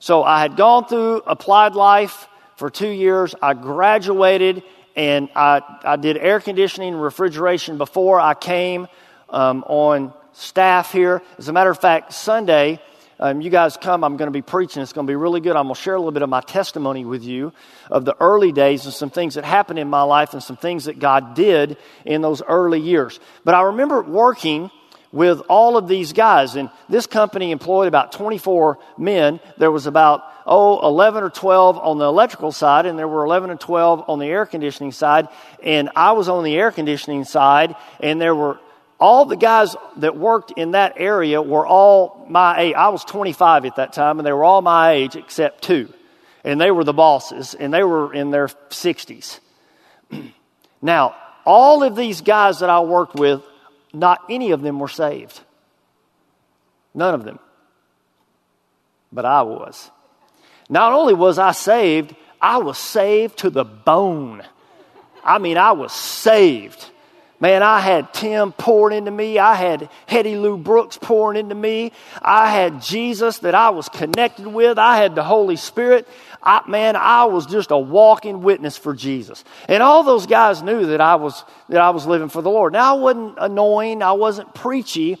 So 0.00 0.24
I 0.24 0.40
had 0.40 0.56
gone 0.56 0.86
through 0.86 1.18
applied 1.26 1.74
life 1.74 2.26
for 2.56 2.70
two 2.70 2.88
years. 2.88 3.34
I 3.40 3.52
graduated 3.52 4.62
and 4.96 5.28
I, 5.36 5.60
I 5.84 5.96
did 5.96 6.16
air 6.16 6.40
conditioning 6.40 6.94
and 6.94 7.02
refrigeration 7.02 7.76
before 7.76 8.18
I 8.18 8.32
came 8.32 8.88
um, 9.28 9.62
on 9.66 10.14
staff 10.32 10.90
here. 10.90 11.22
As 11.36 11.48
a 11.48 11.52
matter 11.52 11.68
of 11.68 11.78
fact, 11.78 12.14
Sunday, 12.14 12.80
um, 13.18 13.42
you 13.42 13.50
guys 13.50 13.76
come, 13.76 14.02
I'm 14.02 14.16
going 14.16 14.28
to 14.28 14.32
be 14.32 14.40
preaching. 14.40 14.80
It's 14.82 14.94
going 14.94 15.06
to 15.06 15.10
be 15.10 15.16
really 15.16 15.40
good. 15.40 15.54
I'm 15.54 15.64
going 15.64 15.74
to 15.74 15.80
share 15.80 15.96
a 15.96 15.98
little 15.98 16.12
bit 16.12 16.22
of 16.22 16.30
my 16.30 16.40
testimony 16.40 17.04
with 17.04 17.22
you 17.22 17.52
of 17.90 18.06
the 18.06 18.16
early 18.20 18.52
days 18.52 18.86
and 18.86 18.94
some 18.94 19.10
things 19.10 19.34
that 19.34 19.44
happened 19.44 19.78
in 19.78 19.88
my 19.88 20.02
life 20.02 20.32
and 20.32 20.42
some 20.42 20.56
things 20.56 20.86
that 20.86 20.98
God 20.98 21.34
did 21.34 21.76
in 22.06 22.22
those 22.22 22.40
early 22.40 22.80
years. 22.80 23.20
But 23.44 23.54
I 23.54 23.62
remember 23.64 24.00
working 24.00 24.70
with 25.12 25.40
all 25.48 25.76
of 25.76 25.88
these 25.88 26.12
guys. 26.12 26.56
And 26.56 26.70
this 26.88 27.06
company 27.06 27.50
employed 27.50 27.88
about 27.88 28.12
24 28.12 28.78
men. 28.96 29.40
There 29.58 29.70
was 29.70 29.86
about, 29.86 30.24
oh, 30.46 30.86
11 30.86 31.22
or 31.22 31.30
12 31.30 31.78
on 31.78 31.98
the 31.98 32.04
electrical 32.06 32.52
side, 32.52 32.86
and 32.86 32.98
there 32.98 33.08
were 33.08 33.24
11 33.24 33.50
or 33.50 33.56
12 33.56 34.04
on 34.08 34.18
the 34.18 34.26
air 34.26 34.46
conditioning 34.46 34.92
side. 34.92 35.28
And 35.62 35.90
I 35.96 36.12
was 36.12 36.28
on 36.28 36.44
the 36.44 36.56
air 36.56 36.70
conditioning 36.70 37.24
side, 37.24 37.74
and 38.00 38.20
there 38.20 38.34
were 38.34 38.60
all 39.00 39.24
the 39.24 39.36
guys 39.36 39.74
that 39.96 40.16
worked 40.16 40.52
in 40.56 40.72
that 40.72 40.94
area 40.96 41.40
were 41.40 41.66
all 41.66 42.26
my 42.28 42.60
age. 42.60 42.74
I 42.74 42.90
was 42.90 43.02
25 43.04 43.64
at 43.64 43.76
that 43.76 43.92
time, 43.94 44.18
and 44.18 44.26
they 44.26 44.32
were 44.32 44.44
all 44.44 44.62
my 44.62 44.92
age 44.92 45.16
except 45.16 45.62
two. 45.62 45.92
And 46.44 46.60
they 46.60 46.70
were 46.70 46.84
the 46.84 46.92
bosses, 46.92 47.54
and 47.54 47.72
they 47.72 47.82
were 47.82 48.14
in 48.14 48.30
their 48.30 48.48
60s. 48.48 49.40
now, 50.82 51.16
all 51.44 51.82
of 51.82 51.96
these 51.96 52.20
guys 52.20 52.60
that 52.60 52.70
I 52.70 52.80
worked 52.80 53.14
with 53.14 53.42
not 53.92 54.22
any 54.28 54.50
of 54.52 54.62
them 54.62 54.78
were 54.78 54.88
saved. 54.88 55.40
None 56.94 57.14
of 57.14 57.24
them. 57.24 57.38
But 59.12 59.24
I 59.24 59.42
was. 59.42 59.90
Not 60.68 60.92
only 60.92 61.14
was 61.14 61.38
I 61.38 61.52
saved, 61.52 62.14
I 62.40 62.58
was 62.58 62.78
saved 62.78 63.38
to 63.38 63.50
the 63.50 63.64
bone. 63.64 64.42
I 65.24 65.38
mean, 65.38 65.58
I 65.58 65.72
was 65.72 65.92
saved. 65.92 66.90
Man, 67.40 67.62
I 67.62 67.80
had 67.80 68.12
Tim 68.12 68.52
pouring 68.52 68.98
into 68.98 69.10
me. 69.10 69.38
I 69.38 69.54
had 69.54 69.88
Hetty 70.06 70.36
Lou 70.36 70.58
Brooks 70.58 70.98
pouring 70.98 71.38
into 71.38 71.54
me. 71.54 71.92
I 72.20 72.50
had 72.50 72.82
Jesus 72.82 73.38
that 73.38 73.54
I 73.54 73.70
was 73.70 73.88
connected 73.88 74.46
with. 74.46 74.78
I 74.78 74.98
had 74.98 75.14
the 75.14 75.22
Holy 75.22 75.56
Spirit. 75.56 76.06
I, 76.42 76.60
man, 76.68 76.96
I 76.96 77.24
was 77.24 77.46
just 77.46 77.70
a 77.70 77.78
walking 77.78 78.42
witness 78.42 78.76
for 78.76 78.94
Jesus. 78.94 79.42
And 79.68 79.82
all 79.82 80.02
those 80.02 80.26
guys 80.26 80.62
knew 80.62 80.86
that 80.86 81.00
I 81.00 81.14
was, 81.14 81.42
that 81.70 81.80
I 81.80 81.90
was 81.90 82.06
living 82.06 82.28
for 82.28 82.42
the 82.42 82.50
Lord. 82.50 82.74
Now, 82.74 82.94
I 82.94 82.98
wasn't 82.98 83.38
annoying. 83.38 84.02
I 84.02 84.12
wasn't 84.12 84.54
preachy, 84.54 85.16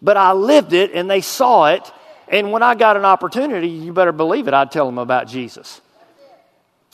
but 0.00 0.16
I 0.16 0.32
lived 0.32 0.74
it 0.74 0.92
and 0.92 1.10
they 1.10 1.22
saw 1.22 1.66
it. 1.66 1.92
And 2.28 2.52
when 2.52 2.62
I 2.62 2.76
got 2.76 2.96
an 2.96 3.04
opportunity, 3.04 3.68
you 3.68 3.92
better 3.92 4.12
believe 4.12 4.46
it, 4.46 4.54
I'd 4.54 4.70
tell 4.70 4.86
them 4.86 4.98
about 4.98 5.26
Jesus. 5.26 5.80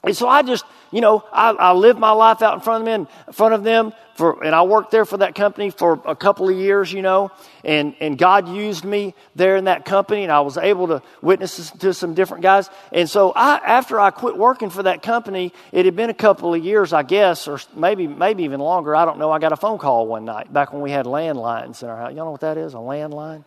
And 0.02 0.16
so 0.16 0.26
I 0.26 0.40
just, 0.42 0.64
you 0.90 1.02
know, 1.02 1.22
I, 1.30 1.50
I 1.50 1.72
lived 1.72 1.98
my 1.98 2.12
life 2.12 2.40
out 2.40 2.54
in 2.54 2.60
front 2.60 2.82
of 2.82 2.86
them, 2.86 3.06
in 3.26 3.32
front 3.34 3.52
of 3.52 3.64
them 3.64 3.92
for, 4.14 4.42
and 4.42 4.54
I 4.54 4.62
worked 4.62 4.90
there 4.90 5.04
for 5.04 5.18
that 5.18 5.34
company 5.34 5.68
for 5.68 6.00
a 6.06 6.16
couple 6.16 6.48
of 6.48 6.56
years, 6.56 6.90
you 6.90 7.02
know, 7.02 7.30
and, 7.64 7.94
and 8.00 8.16
God 8.16 8.48
used 8.48 8.82
me 8.82 9.14
there 9.36 9.56
in 9.56 9.64
that 9.64 9.84
company, 9.84 10.22
and 10.22 10.32
I 10.32 10.40
was 10.40 10.56
able 10.56 10.88
to 10.88 11.02
witness 11.20 11.70
to 11.70 11.92
some 11.92 12.14
different 12.14 12.42
guys. 12.42 12.70
And 12.92 13.10
so 13.10 13.32
I, 13.36 13.56
after 13.58 14.00
I 14.00 14.10
quit 14.10 14.38
working 14.38 14.70
for 14.70 14.84
that 14.84 15.02
company, 15.02 15.52
it 15.70 15.84
had 15.84 15.96
been 15.96 16.08
a 16.08 16.14
couple 16.14 16.54
of 16.54 16.64
years, 16.64 16.94
I 16.94 17.02
guess, 17.02 17.46
or 17.46 17.60
maybe, 17.76 18.06
maybe 18.06 18.44
even 18.44 18.60
longer. 18.60 18.96
I 18.96 19.04
don't 19.04 19.18
know. 19.18 19.30
I 19.30 19.38
got 19.38 19.52
a 19.52 19.56
phone 19.56 19.76
call 19.76 20.06
one 20.06 20.24
night 20.24 20.50
back 20.50 20.72
when 20.72 20.80
we 20.80 20.90
had 20.90 21.04
landlines 21.04 21.82
in 21.82 21.90
our 21.90 21.96
house. 21.98 22.14
Y'all 22.14 22.24
know 22.24 22.30
what 22.30 22.40
that 22.40 22.56
is? 22.56 22.72
A 22.72 22.78
landline? 22.78 23.44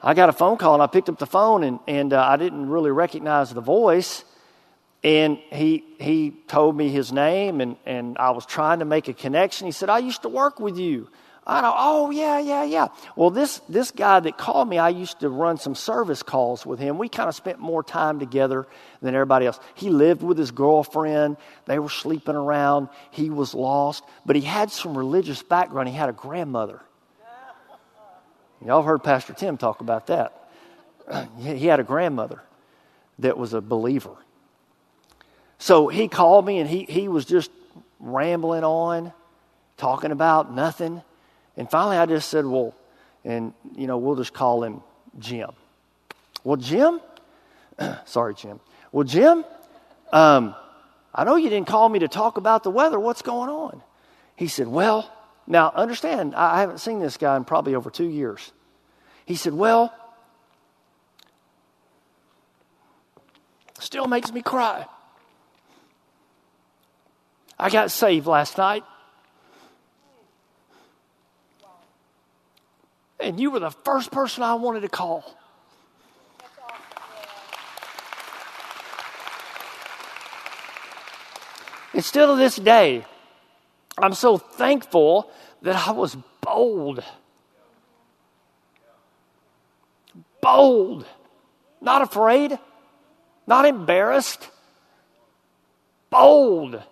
I 0.00 0.14
got 0.14 0.28
a 0.28 0.32
phone 0.32 0.56
call, 0.56 0.74
and 0.74 0.82
I 0.82 0.86
picked 0.86 1.08
up 1.08 1.18
the 1.18 1.26
phone, 1.26 1.64
and, 1.64 1.80
and 1.88 2.12
uh, 2.12 2.24
I 2.24 2.36
didn't 2.36 2.68
really 2.68 2.92
recognize 2.92 3.52
the 3.52 3.60
voice. 3.60 4.24
And 5.04 5.36
he, 5.50 5.84
he 6.00 6.30
told 6.48 6.74
me 6.74 6.88
his 6.88 7.12
name, 7.12 7.60
and, 7.60 7.76
and 7.84 8.16
I 8.16 8.30
was 8.30 8.46
trying 8.46 8.78
to 8.78 8.86
make 8.86 9.06
a 9.06 9.12
connection. 9.12 9.66
He 9.66 9.72
said, 9.72 9.90
I 9.90 9.98
used 9.98 10.22
to 10.22 10.30
work 10.30 10.58
with 10.58 10.78
you. 10.78 11.08
I 11.46 11.60
know, 11.60 11.74
oh, 11.76 12.10
yeah, 12.10 12.38
yeah, 12.38 12.64
yeah. 12.64 12.88
Well, 13.14 13.28
this, 13.28 13.60
this 13.68 13.90
guy 13.90 14.18
that 14.20 14.38
called 14.38 14.66
me, 14.66 14.78
I 14.78 14.88
used 14.88 15.20
to 15.20 15.28
run 15.28 15.58
some 15.58 15.74
service 15.74 16.22
calls 16.22 16.64
with 16.64 16.78
him. 16.78 16.96
We 16.96 17.10
kind 17.10 17.28
of 17.28 17.34
spent 17.34 17.58
more 17.58 17.82
time 17.82 18.18
together 18.18 18.66
than 19.02 19.14
everybody 19.14 19.44
else. 19.44 19.60
He 19.74 19.90
lived 19.90 20.22
with 20.22 20.38
his 20.38 20.52
girlfriend. 20.52 21.36
They 21.66 21.78
were 21.78 21.90
sleeping 21.90 22.34
around. 22.34 22.88
He 23.10 23.28
was 23.28 23.52
lost, 23.52 24.04
but 24.24 24.36
he 24.36 24.42
had 24.42 24.70
some 24.70 24.96
religious 24.96 25.42
background. 25.42 25.90
He 25.90 25.94
had 25.94 26.08
a 26.08 26.14
grandmother. 26.14 26.80
Y'all 28.64 28.82
heard 28.82 29.04
Pastor 29.04 29.34
Tim 29.34 29.58
talk 29.58 29.82
about 29.82 30.06
that. 30.06 30.48
He 31.38 31.66
had 31.66 31.78
a 31.78 31.84
grandmother 31.84 32.40
that 33.18 33.36
was 33.36 33.52
a 33.52 33.60
believer. 33.60 34.16
So 35.64 35.88
he 35.88 36.08
called 36.08 36.44
me 36.44 36.58
and 36.58 36.68
he, 36.68 36.84
he 36.84 37.08
was 37.08 37.24
just 37.24 37.50
rambling 37.98 38.64
on, 38.64 39.14
talking 39.78 40.10
about 40.10 40.52
nothing. 40.52 41.00
And 41.56 41.70
finally 41.70 41.96
I 41.96 42.04
just 42.04 42.28
said, 42.28 42.44
Well, 42.44 42.74
and 43.24 43.54
you 43.74 43.86
know, 43.86 43.96
we'll 43.96 44.16
just 44.16 44.34
call 44.34 44.62
him 44.62 44.82
Jim. 45.18 45.48
Well, 46.44 46.58
Jim, 46.58 47.00
sorry, 48.04 48.34
Jim. 48.34 48.60
Well, 48.92 49.04
Jim, 49.04 49.42
um, 50.12 50.54
I 51.14 51.24
know 51.24 51.36
you 51.36 51.48
didn't 51.48 51.66
call 51.66 51.88
me 51.88 52.00
to 52.00 52.08
talk 52.08 52.36
about 52.36 52.62
the 52.62 52.70
weather. 52.70 53.00
What's 53.00 53.22
going 53.22 53.48
on? 53.48 53.80
He 54.36 54.48
said, 54.48 54.68
Well, 54.68 55.10
now 55.46 55.72
understand, 55.74 56.34
I 56.34 56.60
haven't 56.60 56.80
seen 56.80 57.00
this 57.00 57.16
guy 57.16 57.38
in 57.38 57.44
probably 57.46 57.74
over 57.74 57.88
two 57.88 58.10
years. 58.10 58.52
He 59.24 59.34
said, 59.34 59.54
Well, 59.54 59.94
still 63.78 64.06
makes 64.06 64.30
me 64.30 64.42
cry. 64.42 64.84
I 67.64 67.70
got 67.70 67.90
saved 67.90 68.26
last 68.26 68.58
night. 68.58 68.84
And 73.18 73.40
you 73.40 73.50
were 73.50 73.58
the 73.58 73.70
first 73.70 74.12
person 74.12 74.42
I 74.42 74.52
wanted 74.52 74.80
to 74.80 74.90
call. 74.90 75.24
And 81.94 82.04
still 82.04 82.36
to 82.36 82.38
this 82.38 82.56
day, 82.56 83.06
I'm 83.96 84.12
so 84.12 84.36
thankful 84.36 85.30
that 85.62 85.88
I 85.88 85.92
was 85.92 86.18
bold. 86.42 87.02
Bold. 90.42 91.06
Not 91.80 92.02
afraid. 92.02 92.58
Not 93.46 93.64
embarrassed. 93.64 94.50
Bold. 96.10 96.82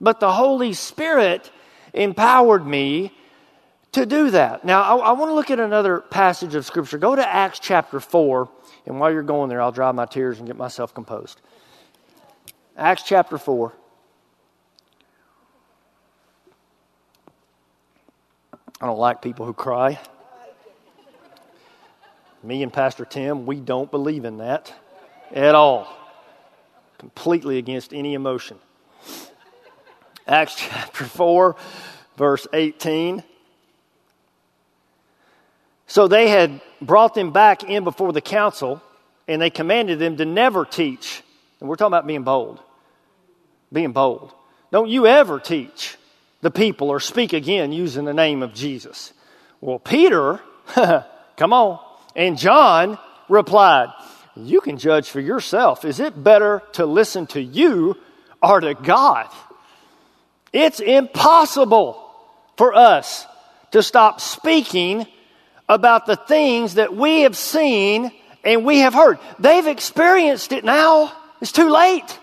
But 0.00 0.20
the 0.20 0.32
Holy 0.32 0.72
Spirit 0.72 1.50
empowered 1.92 2.66
me 2.66 3.12
to 3.92 4.06
do 4.06 4.30
that. 4.30 4.64
Now, 4.64 4.82
I, 4.82 5.08
I 5.08 5.12
want 5.12 5.30
to 5.30 5.34
look 5.34 5.50
at 5.50 5.58
another 5.60 6.00
passage 6.00 6.54
of 6.54 6.64
Scripture. 6.64 6.98
Go 6.98 7.16
to 7.16 7.26
Acts 7.26 7.58
chapter 7.58 8.00
4, 8.00 8.48
and 8.86 9.00
while 9.00 9.12
you're 9.12 9.22
going 9.22 9.48
there, 9.48 9.60
I'll 9.60 9.72
dry 9.72 9.90
my 9.92 10.06
tears 10.06 10.38
and 10.38 10.46
get 10.46 10.56
myself 10.56 10.94
composed. 10.94 11.40
Acts 12.76 13.02
chapter 13.02 13.38
4. 13.38 13.72
I 18.80 18.86
don't 18.86 18.98
like 18.98 19.20
people 19.20 19.44
who 19.44 19.52
cry. 19.52 19.98
Me 22.44 22.62
and 22.62 22.72
Pastor 22.72 23.04
Tim, 23.04 23.46
we 23.46 23.58
don't 23.58 23.90
believe 23.90 24.24
in 24.24 24.38
that 24.38 24.72
at 25.32 25.56
all. 25.56 25.92
Completely 26.98 27.58
against 27.58 27.92
any 27.92 28.14
emotion. 28.14 28.58
Acts 30.28 30.54
chapter 30.58 31.04
4, 31.04 31.56
verse 32.16 32.46
18. 32.52 33.24
So 35.86 36.06
they 36.06 36.28
had 36.28 36.60
brought 36.82 37.14
them 37.14 37.32
back 37.32 37.64
in 37.64 37.82
before 37.82 38.12
the 38.12 38.20
council, 38.20 38.82
and 39.26 39.40
they 39.40 39.50
commanded 39.50 39.98
them 39.98 40.18
to 40.18 40.24
never 40.24 40.64
teach. 40.64 41.22
And 41.60 41.68
we're 41.68 41.76
talking 41.76 41.94
about 41.94 42.06
being 42.06 42.24
bold. 42.24 42.60
Being 43.72 43.92
bold. 43.92 44.32
Don't 44.70 44.88
you 44.88 45.06
ever 45.06 45.40
teach 45.40 45.96
the 46.40 46.50
people 46.50 46.90
or 46.90 47.00
speak 47.00 47.32
again 47.32 47.72
using 47.72 48.04
the 48.04 48.14
name 48.14 48.42
of 48.42 48.54
Jesus. 48.54 49.12
Well, 49.60 49.78
Peter, 49.78 50.40
come 51.36 51.52
on, 51.52 51.80
and 52.14 52.38
John 52.38 52.98
replied, 53.28 53.88
You 54.36 54.60
can 54.60 54.78
judge 54.78 55.08
for 55.10 55.20
yourself. 55.20 55.84
Is 55.84 56.00
it 56.00 56.22
better 56.22 56.62
to 56.72 56.86
listen 56.86 57.26
to 57.28 57.40
you 57.40 57.96
or 58.42 58.60
to 58.60 58.74
God? 58.74 59.28
It's 60.52 60.80
impossible 60.80 62.04
for 62.56 62.74
us 62.74 63.26
to 63.72 63.82
stop 63.82 64.20
speaking 64.20 65.06
about 65.68 66.06
the 66.06 66.16
things 66.16 66.74
that 66.74 66.94
we 66.94 67.22
have 67.22 67.36
seen 67.36 68.10
and 68.44 68.64
we 68.64 68.78
have 68.78 68.94
heard. 68.94 69.18
They've 69.38 69.66
experienced 69.66 70.52
it 70.52 70.64
now. 70.64 71.12
It's 71.40 71.52
too 71.52 71.68
late. 71.68 72.18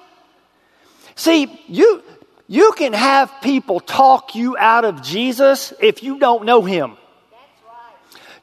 See, 1.15 1.61
you, 1.67 2.03
you 2.47 2.73
can 2.73 2.93
have 2.93 3.31
people 3.41 3.79
talk 3.79 4.35
you 4.35 4.57
out 4.57 4.85
of 4.85 5.01
Jesus 5.01 5.73
if 5.79 6.03
you 6.03 6.19
don't 6.19 6.45
know 6.45 6.61
Him. 6.61 6.97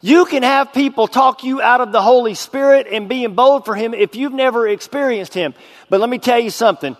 You 0.00 0.24
can 0.24 0.42
have 0.42 0.72
people 0.72 1.06
talk 1.06 1.44
you 1.44 1.62
out 1.62 1.80
of 1.80 1.92
the 1.92 2.02
Holy 2.02 2.34
Spirit 2.34 2.88
and 2.90 3.08
being 3.08 3.34
bold 3.34 3.64
for 3.64 3.74
Him 3.74 3.94
if 3.94 4.16
you've 4.16 4.32
never 4.32 4.66
experienced 4.66 5.34
Him. 5.34 5.54
But 5.88 6.00
let 6.00 6.08
me 6.08 6.18
tell 6.18 6.40
you 6.40 6.50
something, 6.50 6.96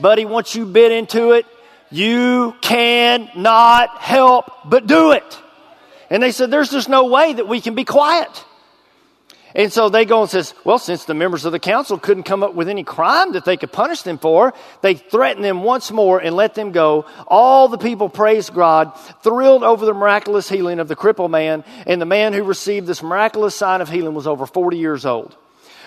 buddy, 0.00 0.24
once 0.24 0.54
you 0.54 0.66
bit 0.66 0.92
into 0.92 1.32
it, 1.32 1.46
you 1.94 2.54
cannot 2.60 3.98
help 3.98 4.50
but 4.64 4.86
do 4.86 5.12
it. 5.12 5.40
And 6.10 6.22
they 6.22 6.32
said, 6.32 6.50
There's 6.50 6.70
just 6.70 6.88
no 6.88 7.06
way 7.06 7.32
that 7.32 7.48
we 7.48 7.60
can 7.60 7.74
be 7.74 7.84
quiet. 7.84 8.44
And 9.56 9.72
so 9.72 9.88
they 9.88 10.04
go 10.04 10.22
and 10.22 10.30
says, 10.30 10.52
well, 10.64 10.80
since 10.80 11.04
the 11.04 11.14
members 11.14 11.44
of 11.44 11.52
the 11.52 11.60
council 11.60 11.96
couldn't 11.96 12.24
come 12.24 12.42
up 12.42 12.54
with 12.54 12.68
any 12.68 12.82
crime 12.82 13.34
that 13.34 13.44
they 13.44 13.56
could 13.56 13.70
punish 13.70 14.02
them 14.02 14.18
for, 14.18 14.52
they 14.82 14.94
threaten 14.94 15.42
them 15.44 15.62
once 15.62 15.92
more 15.92 16.18
and 16.20 16.34
let 16.34 16.54
them 16.54 16.72
go. 16.72 17.06
All 17.28 17.68
the 17.68 17.78
people 17.78 18.08
praised 18.08 18.52
God, 18.52 18.98
thrilled 19.22 19.62
over 19.62 19.86
the 19.86 19.94
miraculous 19.94 20.48
healing 20.48 20.80
of 20.80 20.88
the 20.88 20.96
crippled 20.96 21.30
man, 21.30 21.62
and 21.86 22.00
the 22.00 22.06
man 22.06 22.32
who 22.32 22.42
received 22.42 22.88
this 22.88 23.00
miraculous 23.00 23.54
sign 23.54 23.80
of 23.80 23.88
healing 23.88 24.14
was 24.14 24.26
over 24.26 24.44
40 24.44 24.76
years 24.76 25.06
old. 25.06 25.36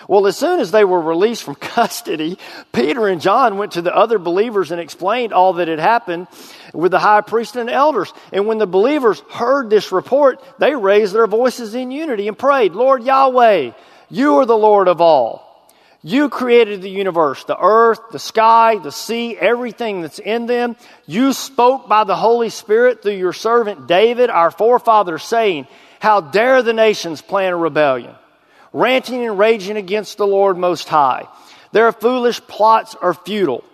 Well, 0.08 0.26
as 0.26 0.38
soon 0.38 0.58
as 0.58 0.70
they 0.70 0.86
were 0.86 1.00
released 1.00 1.44
from 1.44 1.54
custody, 1.60 2.38
Peter 2.72 3.06
and 3.06 3.20
John 3.20 3.58
went 3.58 3.72
to 3.72 3.82
the 3.82 3.94
other 3.94 4.18
believers 4.18 4.72
and 4.72 4.80
explained 4.80 5.32
all 5.32 5.52
that 5.54 5.68
had 5.68 5.78
happened 5.78 6.26
with 6.72 6.90
the 6.90 6.98
high 6.98 7.20
priest 7.20 7.56
and 7.56 7.70
elders. 7.70 8.12
And 8.32 8.46
when 8.46 8.58
the 8.58 8.66
believers 8.66 9.20
heard 9.30 9.70
this 9.70 9.92
report, 9.92 10.42
they 10.58 10.74
raised 10.74 11.14
their 11.14 11.26
voices 11.26 11.74
in 11.74 11.90
unity 11.90 12.26
and 12.26 12.38
prayed, 12.38 12.72
Lord 12.72 13.04
Yahweh, 13.04 13.72
you 14.08 14.36
are 14.36 14.46
the 14.46 14.56
Lord 14.56 14.88
of 14.88 15.02
all. 15.02 15.46
You 16.00 16.30
created 16.30 16.80
the 16.80 16.90
universe, 16.90 17.44
the 17.44 17.58
earth, 17.60 17.98
the 18.12 18.20
sky, 18.20 18.78
the 18.78 18.92
sea, 18.92 19.36
everything 19.36 20.00
that's 20.00 20.20
in 20.20 20.46
them. 20.46 20.76
You 21.06 21.32
spoke 21.32 21.88
by 21.88 22.04
the 22.04 22.16
Holy 22.16 22.50
Spirit 22.50 23.02
through 23.02 23.16
your 23.16 23.32
servant 23.32 23.88
David, 23.88 24.30
our 24.30 24.52
forefather, 24.52 25.18
saying, 25.18 25.66
How 25.98 26.20
dare 26.20 26.62
the 26.62 26.72
nations 26.72 27.20
plan 27.20 27.52
a 27.52 27.56
rebellion? 27.56 28.14
Ranting 28.72 29.24
and 29.24 29.38
raging 29.38 29.76
against 29.76 30.18
the 30.18 30.26
Lord 30.26 30.56
Most 30.56 30.88
High. 30.88 31.26
Their 31.72 31.92
foolish 31.92 32.40
plots 32.42 32.94
are 32.94 33.14
futile. 33.14 33.64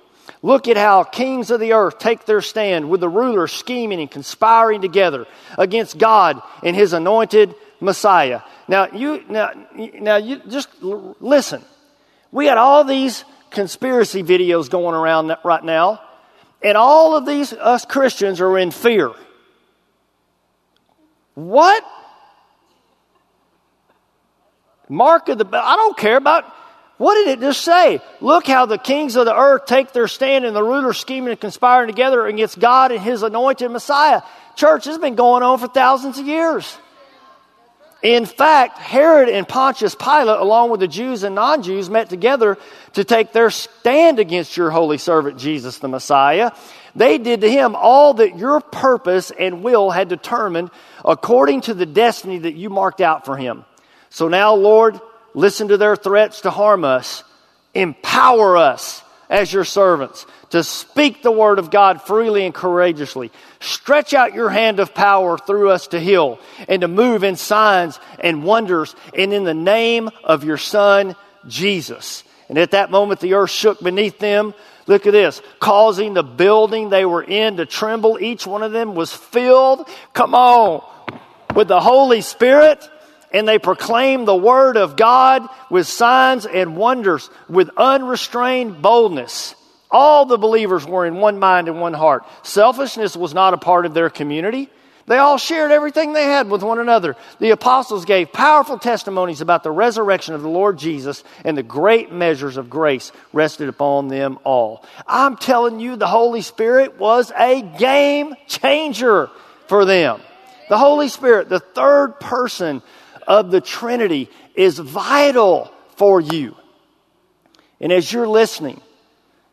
Look 0.43 0.69
at 0.69 0.77
how 0.77 1.05
kings 1.05 1.51
of 1.51 1.61
the 1.61 1.73
earth 1.73 1.99
take 1.99 2.27
their 2.27 2.43
stand 2.43 2.91
with 2.91 3.01
the 3.01 3.09
rulers 3.09 3.53
scheming 3.53 4.01
and 4.01 4.11
conspiring 4.11 4.81
together 4.83 5.27
against 5.57 5.97
God 5.97 6.43
and 6.63 6.77
his 6.77 6.93
anointed 6.93 7.55
Messiah. 7.81 8.43
Now 8.69 8.89
you 8.93 9.25
now, 9.29 9.51
now 9.75 10.17
you 10.17 10.41
just 10.49 10.69
listen. 10.83 11.65
We 12.31 12.47
got 12.47 12.59
all 12.59 12.85
these 12.85 13.25
conspiracy 13.51 14.23
videos 14.23 14.69
going 14.69 14.95
around 14.95 15.35
right 15.45 15.65
now, 15.65 16.03
and 16.63 16.77
all 16.77 17.17
of 17.17 17.27
these 17.27 17.53
us 17.53 17.85
Christians 17.85 18.41
are 18.41 18.59
in 18.59 18.71
fear. 18.71 19.13
What? 21.35 21.85
Mark 24.89 25.29
of 25.29 25.39
the, 25.39 25.47
I 25.53 25.77
don't 25.77 25.97
care 25.97 26.17
about, 26.17 26.45
what 26.97 27.15
did 27.15 27.39
it 27.39 27.41
just 27.41 27.63
say? 27.63 28.01
Look 28.21 28.47
how 28.47 28.67
the 28.67 28.79
kings 28.79 29.17
of 29.17 29.27
the 29.27 29.37
earth 29.37 29.67
take 29.67 29.93
their 29.93 30.09
stand 30.09 30.45
and 30.45 30.55
the 30.55 30.63
rulers 30.63 30.99
scheming 30.99 31.31
and 31.31 31.41
conspiring 31.41 31.89
together 31.89 32.27
against 32.27 32.59
God 32.59 32.93
and 32.93 33.01
his 33.01 33.23
anointed 33.23 33.71
Messiah. 33.71 34.23
Church, 34.57 34.85
has 34.85 34.99
been 34.99 35.17
going 35.17 35.43
on 35.43 35.59
for 35.59 35.67
thousands 35.67 36.19
of 36.19 36.27
years. 36.27 36.79
In 38.05 38.27
fact, 38.27 38.79
Herod 38.79 39.31
and 39.31 39.49
Pontius 39.49 39.95
Pilate, 39.95 40.39
along 40.39 40.71
with 40.71 40.81
the 40.81 40.87
Jews 40.87 41.23
and 41.23 41.35
non 41.35 41.63
Jews, 41.63 41.89
met 41.89 42.11
together 42.11 42.59
to 42.93 43.03
take 43.03 43.33
their 43.33 43.49
stand 43.49 44.19
against 44.19 44.59
your 44.59 44.71
holy 44.71 44.99
servant 44.99 45.39
Jesus 45.39 45.79
the 45.79 45.89
Messiah. 45.89 46.53
They 46.95 47.17
did 47.17 47.41
to 47.41 47.51
him 47.51 47.75
all 47.75 48.15
that 48.15 48.37
your 48.37 48.61
purpose 48.61 49.33
and 49.33 49.65
will 49.65 49.91
had 49.91 50.09
determined 50.09 50.71
according 51.03 51.63
to 51.63 51.75
the 51.75 51.87
destiny 51.87 52.41
that 52.41 52.55
you 52.55 52.69
marked 52.69 53.01
out 53.01 53.25
for 53.25 53.39
him. 53.39 53.65
So 54.15 54.29
now, 54.29 54.55
Lord, 54.55 55.01
listen 55.35 55.67
to 55.69 55.77
their 55.77 55.97
threats 55.97 56.43
to 56.43 56.51
harm 56.53 56.85
us. 56.85 57.25
Empower 57.75 58.57
us 58.57 59.03
as 59.29 59.53
your 59.53 59.65
servants 59.65 60.25
to 60.51 60.63
speak 60.63 61.21
the 61.21 61.33
word 61.33 61.59
of 61.59 61.73
God 61.73 62.01
freely 62.01 62.47
and 62.47 62.55
courageously. 62.55 63.33
Stretch 63.59 64.15
out 64.15 64.33
your 64.33 64.51
hand 64.51 64.79
of 64.79 64.95
power 64.95 65.37
through 65.37 65.71
us 65.71 65.89
to 65.89 65.99
heal 65.99 66.39
and 66.69 66.83
to 66.83 66.87
move 66.87 67.25
in 67.25 67.35
signs 67.35 67.99
and 68.21 68.45
wonders 68.45 68.95
and 69.19 69.33
in 69.33 69.43
the 69.43 69.53
name 69.53 70.09
of 70.23 70.45
your 70.45 70.59
son, 70.59 71.17
Jesus. 71.49 72.23
And 72.49 72.57
at 72.57 72.71
that 72.71 72.93
moment, 72.93 73.19
the 73.19 73.35
earth 73.35 73.51
shook 73.51 73.81
beneath 73.81 74.21
them. 74.21 74.55
Look 74.87 75.09
at 75.09 75.13
this, 75.13 75.43
causing 75.59 76.15
the 76.15 76.23
building 76.23 76.89
they 76.89 77.05
were 77.05 77.25
in 77.25 77.57
to 77.57 77.67
tremble. 77.67 78.21
Each 78.21 78.47
one 78.47 78.63
of 78.63 78.71
them 78.71 78.95
was 78.95 79.13
filled, 79.13 79.89
come 80.13 80.37
on, 80.37 80.85
with 81.57 81.67
the 81.67 81.81
Holy 81.81 82.21
Spirit 82.21 82.89
and 83.35 83.49
they 83.49 83.59
proclaimed 83.59 84.29
the 84.29 84.37
word 84.37 84.77
of 84.77 84.97
God 84.97 85.47
with 85.69 85.89
signs 85.89 86.47
and 86.47 86.77
wonders 86.77 87.29
with 87.49 87.69
unrestrained 87.77 88.81
boldness. 88.81 89.57
All 89.91 90.25
the 90.25 90.39
believers 90.39 90.87
were 90.87 91.05
in 91.05 91.17
one 91.17 91.41
mind 91.41 91.69
and 91.69 91.81
one 91.81 91.95
heart. 91.95 92.25
Selfishness 92.45 93.17
was 93.17 93.35
not 93.35 93.53
a 93.53 93.59
part 93.59 93.87
of 93.87 93.93
their 93.93 94.09
community. 94.09 94.71
They 95.07 95.19
all 95.19 95.37
shared 95.37 95.73
everything 95.73 96.13
they 96.13 96.25
had 96.25 96.49
with 96.49 96.63
one 96.63 96.79
another. 96.79 97.17
The 97.41 97.51
apostles 97.51 98.05
gave 98.05 98.33
powerful 98.33 98.79
testimonies 98.79 99.41
about 99.41 99.65
the 99.65 99.73
resurrection 99.73 100.35
of 100.35 100.43
the 100.43 100.49
Lord 100.49 100.79
Jesus, 100.79 101.25
and 101.45 101.59
the 101.59 101.63
great 101.63 102.13
measures 102.13 102.57
of 102.57 102.71
grace 102.71 103.11
rested 103.33 103.69
upon 103.69 104.09
them 104.09 104.39
all. 104.45 104.85
I'm 105.09 105.37
telling 105.37 105.81
you, 105.81 105.97
the 105.97 106.07
Holy 106.07 106.41
Spirit 106.41 106.99
was 106.99 107.33
a 107.37 107.63
game 107.79 108.35
changer 108.47 109.29
for 109.67 109.85
them. 109.85 110.21
The 110.69 110.79
Holy 110.79 111.09
Spirit, 111.09 111.49
the 111.49 111.61
third 111.61 112.19
person 112.21 112.81
of 113.27 113.51
the 113.51 113.61
Trinity 113.61 114.31
is 114.55 114.79
vital 114.79 115.73
for 115.97 116.21
you. 116.21 116.57
And 117.81 117.93
as 117.93 118.13
you're 118.13 118.29
listening 118.29 118.81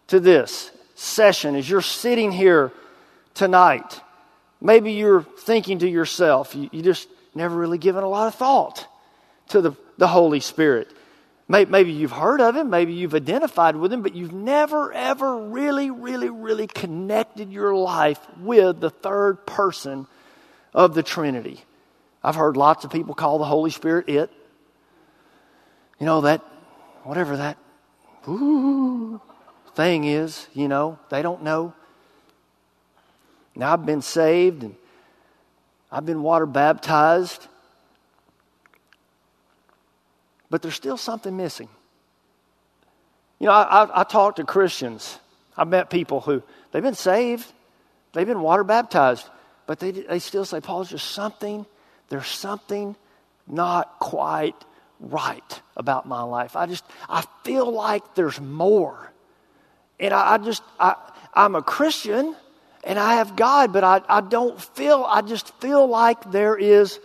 to 0.08 0.20
this 0.20 0.72
session, 0.96 1.56
as 1.56 1.70
you're 1.70 1.82
sitting 1.82 2.32
here 2.32 2.72
tonight, 3.34 4.00
maybe 4.60 4.94
you're 4.94 5.24
thinking 5.24 5.80
to 5.80 5.90
yourself, 5.90 6.56
you, 6.56 6.70
you 6.72 6.82
just 6.82 7.08
never 7.34 7.56
really 7.56 7.78
given 7.78 8.04
a 8.04 8.10
lot 8.10 8.28
of 8.28 8.36
thought 8.36 8.88
to 9.50 9.62
the, 9.62 9.72
the 9.98 10.08
Holy 10.08 10.40
Spirit. 10.40 10.92
Maybe 11.48 11.92
you've 11.92 12.14
heard 12.14 12.40
of 12.40 12.56
him, 12.56 12.70
maybe 12.70 12.94
you've 12.94 13.14
identified 13.14 13.76
with 13.76 13.92
him, 13.92 14.02
but 14.02 14.16
you've 14.16 14.32
never, 14.32 14.94
ever 14.94 15.38
really, 15.38 15.92
really, 15.92 16.30
really 16.30 16.68
connected 16.68 17.52
your 17.52 17.76
life 17.76 18.20
with 18.40 18.80
the 18.80 18.90
third 18.90 19.46
person 19.46 20.08
of 20.74 20.94
the 20.94 21.04
Trinity. 21.04 21.62
I've 22.24 22.36
heard 22.36 22.56
lots 22.58 22.86
of 22.86 22.92
people 22.92 23.16
call 23.16 23.40
the 23.40 23.46
Holy 23.46 23.72
Spirit 23.72 24.10
it. 24.10 24.30
You 26.00 26.06
know, 26.06 26.22
that, 26.22 26.42
whatever 27.04 27.38
that 27.38 27.58
ooh, 28.28 29.22
thing 29.76 30.04
is, 30.04 30.48
you 30.54 30.68
know, 30.68 31.00
they 31.10 31.22
don't 31.22 31.44
know. 31.44 31.74
Now 33.56 33.74
I've 33.74 33.86
been 33.86 34.02
saved 34.02 34.64
and 34.64 34.76
I've 35.92 36.06
been 36.06 36.24
water 36.24 36.46
baptized, 36.46 37.48
but 40.50 40.62
there's 40.62 40.76
still 40.76 40.98
something 40.98 41.36
missing. 41.36 41.70
You 43.40 43.48
know, 43.48 43.54
I, 43.54 43.84
I, 43.84 44.02
I 44.02 44.04
talk 44.04 44.38
to 44.38 44.44
Christians. 44.44 45.18
I've 45.58 45.68
met 45.68 45.90
people 45.90 46.22
who, 46.22 46.44
they've 46.72 46.84
been 46.84 46.94
saved, 46.94 47.52
they've 48.14 48.28
been 48.28 48.42
water 48.42 48.64
baptized, 48.64 49.28
but 49.66 49.80
they, 49.80 49.92
they 49.92 50.20
still 50.20 50.46
say, 50.46 50.62
Paul, 50.62 50.84
there's 50.86 51.02
something 51.02 51.66
there's 52.12 52.28
something 52.28 52.98
not 53.48 54.00
quite 54.00 54.66
right 55.00 55.62
about 55.78 56.06
my 56.06 56.24
life. 56.24 56.58
I 56.58 56.66
just, 56.66 56.84
I 57.10 57.24
feel 57.46 57.72
like 57.72 58.16
there's 58.16 58.40
more. 58.40 59.12
And 59.98 60.14
I, 60.14 60.34
I 60.34 60.38
just, 60.38 60.62
I, 60.78 60.96
I'm 61.34 61.56
a 61.56 61.62
Christian 61.62 62.36
and 62.84 63.00
I 63.00 63.16
have 63.16 63.38
God, 63.38 63.72
but 63.72 63.86
I, 63.86 64.02
I 64.10 64.20
don't 64.20 64.62
feel, 64.62 65.06
I 65.08 65.22
just 65.22 65.54
feel 65.62 65.88
like 65.88 66.32
there 66.32 66.58
is 66.58 67.00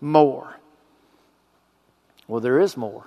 more. 0.00 0.52
Well, 2.26 2.40
there 2.40 2.58
is 2.58 2.76
more. 2.76 3.06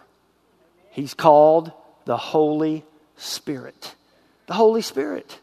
He's 0.91 1.13
called 1.13 1.73
the 2.05 2.15
Holy 2.15 2.85
Spirit. 3.17 3.93
The 4.47 4.53
Holy 4.53 4.81
Spirit. 4.81 5.37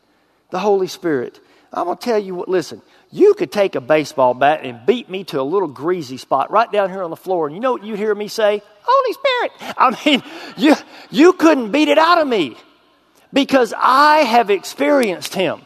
The 0.48 0.58
Holy 0.58 0.88
Spirit. 0.88 1.38
I'm 1.72 1.84
going 1.84 1.98
to 1.98 2.04
tell 2.04 2.18
you 2.18 2.34
what, 2.34 2.48
listen, 2.48 2.80
you 3.10 3.34
could 3.34 3.52
take 3.52 3.74
a 3.74 3.80
baseball 3.80 4.34
bat 4.34 4.60
and 4.64 4.84
beat 4.86 5.08
me 5.08 5.24
to 5.24 5.40
a 5.40 5.42
little 5.42 5.68
greasy 5.68 6.16
spot 6.16 6.50
right 6.50 6.70
down 6.70 6.90
here 6.90 7.02
on 7.02 7.10
the 7.10 7.16
floor. 7.16 7.46
And 7.46 7.54
you 7.54 7.60
know 7.60 7.72
what 7.72 7.84
you'd 7.84 7.98
hear 7.98 8.14
me 8.14 8.28
say? 8.28 8.62
Holy 8.82 9.12
Spirit. 9.12 9.74
I 9.78 10.04
mean, 10.04 10.22
you, 10.56 10.74
you 11.10 11.32
couldn't 11.34 11.70
beat 11.70 11.88
it 11.88 11.98
out 11.98 12.18
of 12.18 12.28
me 12.28 12.56
because 13.32 13.74
I 13.76 14.18
have 14.18 14.50
experienced 14.50 15.34
Him. 15.34 15.62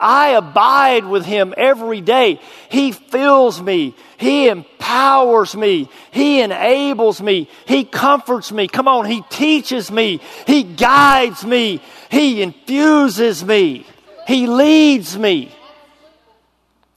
I 0.00 0.30
abide 0.30 1.04
with 1.04 1.24
Him 1.24 1.54
every 1.56 2.00
day. 2.00 2.40
He 2.68 2.92
fills 2.92 3.60
me. 3.60 3.96
He 4.18 4.48
empowers 4.48 5.56
me. 5.56 5.90
He 6.12 6.40
enables 6.40 7.20
me. 7.20 7.48
He 7.66 7.84
comforts 7.84 8.52
me. 8.52 8.68
Come 8.68 8.88
on, 8.88 9.06
He 9.06 9.22
teaches 9.30 9.90
me. 9.90 10.20
He 10.46 10.62
guides 10.62 11.44
me. 11.44 11.80
He 12.10 12.42
infuses 12.42 13.44
me. 13.44 13.86
He 14.28 14.46
leads 14.46 15.16
me. 15.16 15.56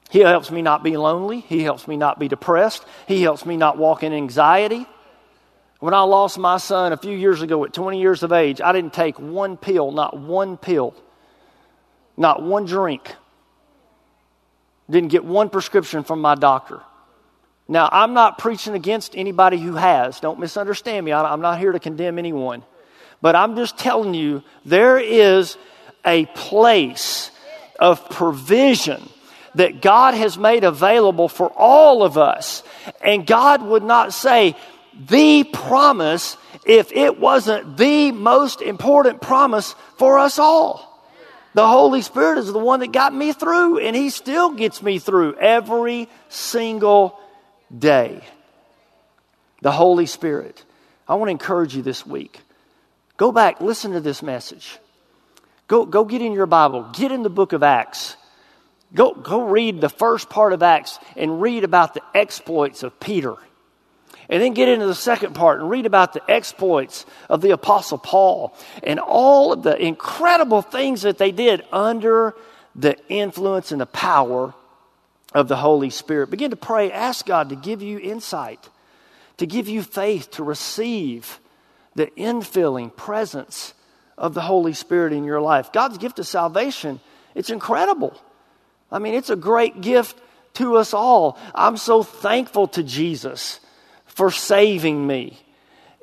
He 0.09 0.19
helps 0.19 0.51
me 0.51 0.61
not 0.61 0.83
be 0.83 0.97
lonely. 0.97 1.39
He 1.39 1.63
helps 1.63 1.87
me 1.87 1.95
not 1.95 2.19
be 2.19 2.27
depressed. 2.27 2.83
He 3.07 3.21
helps 3.21 3.45
me 3.45 3.55
not 3.55 3.77
walk 3.77 4.03
in 4.03 4.11
anxiety. 4.11 4.85
When 5.79 5.93
I 5.93 6.01
lost 6.01 6.37
my 6.37 6.57
son 6.57 6.91
a 6.91 6.97
few 6.97 7.15
years 7.15 7.41
ago 7.41 7.63
at 7.63 7.71
20 7.71 8.01
years 8.01 8.21
of 8.23 8.33
age, 8.33 8.59
I 8.59 8.73
didn't 8.73 8.91
take 8.91 9.17
one 9.17 9.55
pill, 9.55 9.93
not 9.93 10.19
one 10.19 10.57
pill, 10.57 10.93
not 12.17 12.43
one 12.43 12.65
drink. 12.65 13.15
Didn't 14.89 15.09
get 15.09 15.23
one 15.23 15.49
prescription 15.49 16.03
from 16.03 16.19
my 16.19 16.35
doctor. 16.35 16.81
Now, 17.69 17.87
I'm 17.93 18.13
not 18.13 18.39
preaching 18.39 18.73
against 18.73 19.15
anybody 19.15 19.57
who 19.57 19.75
has. 19.75 20.19
Don't 20.19 20.37
misunderstand 20.37 21.05
me. 21.05 21.13
I'm 21.13 21.39
not 21.39 21.59
here 21.59 21.71
to 21.71 21.79
condemn 21.79 22.19
anyone. 22.19 22.65
But 23.21 23.37
I'm 23.37 23.55
just 23.55 23.77
telling 23.77 24.13
you, 24.13 24.43
there 24.65 24.97
is 24.97 25.55
a 26.05 26.25
place 26.27 27.31
of 27.79 28.09
provision 28.09 29.01
that 29.55 29.81
God 29.81 30.13
has 30.13 30.37
made 30.37 30.63
available 30.63 31.27
for 31.27 31.49
all 31.49 32.03
of 32.03 32.17
us. 32.17 32.63
And 33.03 33.25
God 33.27 33.61
would 33.61 33.83
not 33.83 34.13
say, 34.13 34.55
the 35.07 35.43
promise 35.43 36.37
if 36.65 36.91
it 36.91 37.19
wasn't 37.19 37.77
the 37.77 38.11
most 38.11 38.61
important 38.61 39.21
promise 39.21 39.75
for 39.97 40.19
us 40.19 40.39
all. 40.39 40.87
The 41.53 41.67
Holy 41.67 42.01
Spirit 42.01 42.37
is 42.37 42.51
the 42.51 42.59
one 42.59 42.79
that 42.79 42.93
got 42.93 43.13
me 43.13 43.33
through, 43.33 43.79
and 43.79 43.95
He 43.95 44.09
still 44.09 44.51
gets 44.51 44.81
me 44.81 44.99
through 44.99 45.35
every 45.35 46.07
single 46.29 47.19
day. 47.77 48.21
The 49.61 49.71
Holy 49.71 50.05
Spirit. 50.05 50.63
I 51.07 51.15
want 51.15 51.27
to 51.27 51.31
encourage 51.31 51.75
you 51.75 51.81
this 51.81 52.05
week. 52.05 52.39
Go 53.17 53.31
back, 53.31 53.59
listen 53.59 53.91
to 53.91 53.99
this 53.99 54.23
message. 54.23 54.79
Go, 55.71 55.85
go 55.85 56.03
get 56.03 56.21
in 56.21 56.33
your 56.33 56.47
Bible, 56.47 56.89
get 56.91 57.13
in 57.13 57.23
the 57.23 57.29
book 57.29 57.53
of 57.53 57.63
Acts. 57.63 58.17
Go, 58.93 59.13
go 59.13 59.47
read 59.47 59.79
the 59.79 59.87
first 59.87 60.29
part 60.29 60.51
of 60.51 60.61
Acts 60.61 60.99
and 61.15 61.41
read 61.41 61.63
about 61.63 61.93
the 61.93 62.01
exploits 62.13 62.83
of 62.83 62.99
Peter. 62.99 63.35
And 64.27 64.43
then 64.43 64.53
get 64.53 64.67
into 64.67 64.85
the 64.85 64.93
second 64.93 65.33
part 65.33 65.61
and 65.61 65.69
read 65.69 65.85
about 65.85 66.11
the 66.11 66.29
exploits 66.29 67.05
of 67.29 67.39
the 67.39 67.51
Apostle 67.51 67.99
Paul 67.99 68.53
and 68.83 68.99
all 68.99 69.53
of 69.53 69.63
the 69.63 69.81
incredible 69.81 70.61
things 70.61 71.03
that 71.03 71.17
they 71.17 71.31
did 71.31 71.63
under 71.71 72.35
the 72.75 72.97
influence 73.07 73.71
and 73.71 73.79
the 73.79 73.85
power 73.85 74.53
of 75.33 75.47
the 75.47 75.55
Holy 75.55 75.89
Spirit. 75.89 76.31
Begin 76.31 76.49
to 76.49 76.57
pray, 76.57 76.91
ask 76.91 77.25
God 77.25 77.47
to 77.47 77.55
give 77.55 77.81
you 77.81 77.97
insight, 77.97 78.67
to 79.37 79.45
give 79.45 79.69
you 79.69 79.83
faith 79.83 80.31
to 80.31 80.43
receive 80.43 81.39
the 81.95 82.07
infilling 82.17 82.93
presence 82.93 83.73
of 84.17 84.33
the 84.33 84.41
Holy 84.41 84.73
Spirit 84.73 85.13
in 85.13 85.23
your 85.23 85.41
life. 85.41 85.71
God's 85.71 85.97
gift 85.97 86.19
of 86.19 86.27
salvation, 86.27 86.99
it's 87.35 87.49
incredible. 87.49 88.19
I 88.91 88.99
mean, 88.99 89.13
it's 89.13 89.29
a 89.29 89.35
great 89.35 89.81
gift 89.81 90.19
to 90.55 90.75
us 90.77 90.93
all. 90.93 91.39
I'm 91.55 91.77
so 91.77 92.03
thankful 92.03 92.67
to 92.69 92.83
Jesus 92.83 93.59
for 94.05 94.31
saving 94.31 95.05
me 95.07 95.39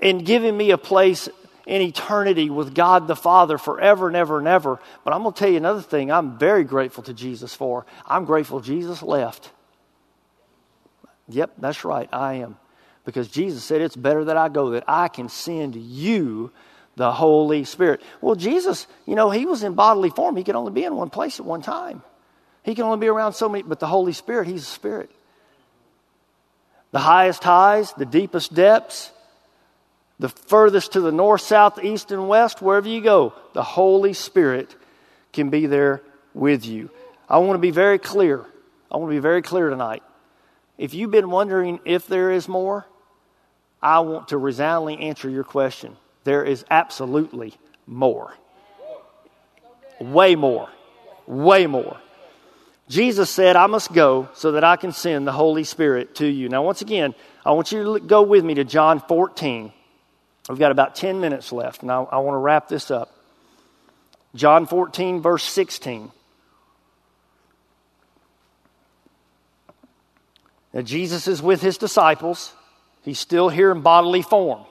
and 0.01 0.25
giving 0.25 0.57
me 0.57 0.71
a 0.71 0.79
place 0.79 1.29
in 1.67 1.83
eternity 1.83 2.49
with 2.49 2.75
God 2.75 3.07
the 3.07 3.15
Father 3.15 3.59
forever 3.59 4.09
and 4.09 4.17
ever 4.17 4.39
and 4.39 4.49
ever. 4.49 4.81
But 5.05 5.13
I'm 5.13 5.23
going 5.23 5.35
to 5.35 5.39
tell 5.39 5.51
you 5.51 5.59
another 5.59 5.83
thing 5.83 6.11
I'm 6.11 6.39
very 6.39 6.65
grateful 6.65 7.05
to 7.05 7.13
Jesus 7.13 7.55
for. 7.55 7.85
I'm 8.07 8.25
grateful 8.25 8.61
Jesus 8.61 9.03
left. 9.03 9.51
Yep, 11.29 11.53
that's 11.59 11.85
right, 11.85 12.09
I 12.11 12.35
am. 12.35 12.57
Because 13.05 13.29
Jesus 13.29 13.65
said, 13.65 13.83
It's 13.83 13.97
better 13.97 14.25
that 14.25 14.37
I 14.39 14.49
go, 14.49 14.71
that 14.71 14.85
I 14.89 15.09
can 15.09 15.29
send 15.29 15.77
you 15.77 16.51
the 16.99 17.11
Holy 17.13 17.65
Spirit. 17.65 18.03
Well, 18.21 18.35
Jesus, 18.35 18.87
you 19.07 19.15
know, 19.15 19.31
he 19.31 19.47
was 19.47 19.63
in 19.63 19.75
bodily 19.75 20.11
form. 20.11 20.37
He 20.37 20.45
could 20.45 20.57
only 20.57 20.73
be 20.73 20.85
in 20.85 20.95
one 20.95 21.09
place 21.09 21.41
at 21.41 21.47
one 21.47 21.63
time. 21.63 22.03
He 22.63 22.75
can 22.75 22.85
only 22.85 22.99
be 22.99 23.07
around 23.09 23.33
so 23.33 23.49
many, 23.49 23.63
but 23.63 23.81
the 23.81 23.87
Holy 23.87 24.13
Spirit, 24.13 24.47
he's 24.47 24.63
a 24.63 24.67
spirit 24.67 25.11
the 26.91 26.99
highest 26.99 27.45
highs, 27.45 27.93
the 27.93 28.07
deepest 28.07 28.55
depths, 28.55 29.13
the 30.19 30.29
furthest 30.29 30.93
to 30.93 31.01
the 31.01 31.13
north, 31.13 31.43
south, 31.43 31.83
east, 31.83 32.11
and 32.11 32.29
west, 32.29 32.63
wherever 32.63 32.89
you 32.89 33.01
go, 33.01 33.35
the 33.53 33.63
Holy 33.63 34.13
Spirit 34.13 34.75
can 35.33 35.51
be 35.51 35.67
there 35.67 36.03
with 36.35 36.67
you. 36.67 36.91
I 37.29 37.39
want 37.39 37.55
to 37.55 37.61
be 37.61 37.71
very 37.71 37.99
clear. 37.99 38.45
I 38.91 38.97
want 38.97 39.11
to 39.11 39.17
be 39.17 39.21
very 39.21 39.43
clear 39.43 39.69
tonight. 39.69 40.03
If 40.79 40.95
you've 40.95 41.11
been 41.11 41.31
wondering 41.31 41.81
if 41.85 42.07
there 42.07 42.31
is 42.31 42.49
more, 42.49 42.87
I 43.83 44.01
want 44.01 44.29
to 44.29 44.39
resoundingly 44.39 45.09
answer 45.09 45.29
your 45.29 45.45
question. 45.45 45.97
There 46.29 46.45
is 46.45 46.63
absolutely 46.71 47.55
more. 47.87 48.35
Way 49.99 50.37
more. 50.37 50.69
Way 51.27 51.67
more. 51.67 51.97
Jesus 52.87 53.31
said, 53.31 53.57
I 53.57 53.67
must 53.67 53.95
go 53.95 54.29
so 54.35 54.53
that 54.53 54.63
I 54.63 54.77
can 54.77 54.93
send 54.93 55.27
the 55.27 55.33
Holy 55.33 55.65
Spirit 55.65 56.17
to 56.17 56.27
you. 56.27 56.51
Now, 56.51 56.63
once 56.63 56.83
again, 56.83 57.15
I 57.47 57.53
want 57.53 57.73
you 57.73 57.95
to 57.95 58.01
go 58.01 58.21
with 58.21 58.45
me 58.45 58.53
to 58.53 58.65
John 58.65 59.01
14. 59.01 59.73
We've 60.51 60.59
got 60.59 60.71
about 60.71 60.95
10 60.97 61.19
minutes 61.19 61.51
left, 61.51 61.81
and 61.81 61.91
I, 61.91 62.03
I 62.03 62.19
want 62.19 62.35
to 62.35 62.41
wrap 62.41 62.69
this 62.69 62.91
up. 62.91 63.11
John 64.35 64.67
14, 64.67 65.23
verse 65.23 65.45
16. 65.45 66.13
Now, 70.75 70.83
Jesus 70.83 71.27
is 71.27 71.41
with 71.41 71.63
his 71.63 71.79
disciples. 71.79 72.53
He's 73.03 73.19
still 73.19 73.49
here 73.49 73.71
in 73.71 73.81
bodily 73.81 74.21
form. 74.21 74.67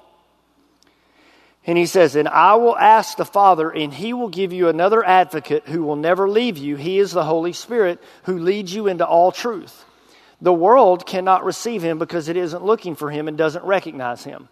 And 1.67 1.77
he 1.77 1.86
says, 1.86 2.15
And 2.15 2.30
I 2.30 2.56
will 2.56 2.77
ask 2.77 3.17
the 3.17 3.25
Father, 3.25 3.69
and 3.69 3.93
he 3.93 4.13
will 4.13 4.30
give 4.30 4.53
you 4.53 4.69
another 4.69 5.03
advocate 5.06 5.67
who 5.67 5.84
will 5.84 5.97
never 5.97 6.30
leave 6.30 6.58
you. 6.58 6.77
He 6.77 6.97
is 6.97 7.12
the 7.12 7.25
Holy 7.25 7.51
Spirit 7.51 8.01
who 8.23 8.39
leads 8.39 8.73
you 8.73 8.88
into 8.88 9.06
all 9.06 9.34
truth. 9.34 9.84
The 10.41 10.53
world 10.53 11.06
cannot 11.06 11.43
receive 11.43 11.82
him 11.82 11.99
because 11.99 12.30
it 12.30 12.38
isn't 12.38 12.63
looking 12.63 12.95
for 12.95 13.12
him 13.12 13.27
and 13.27 13.38
doesn't 13.38 13.65
recognize 13.65 14.23
him. 14.23 14.47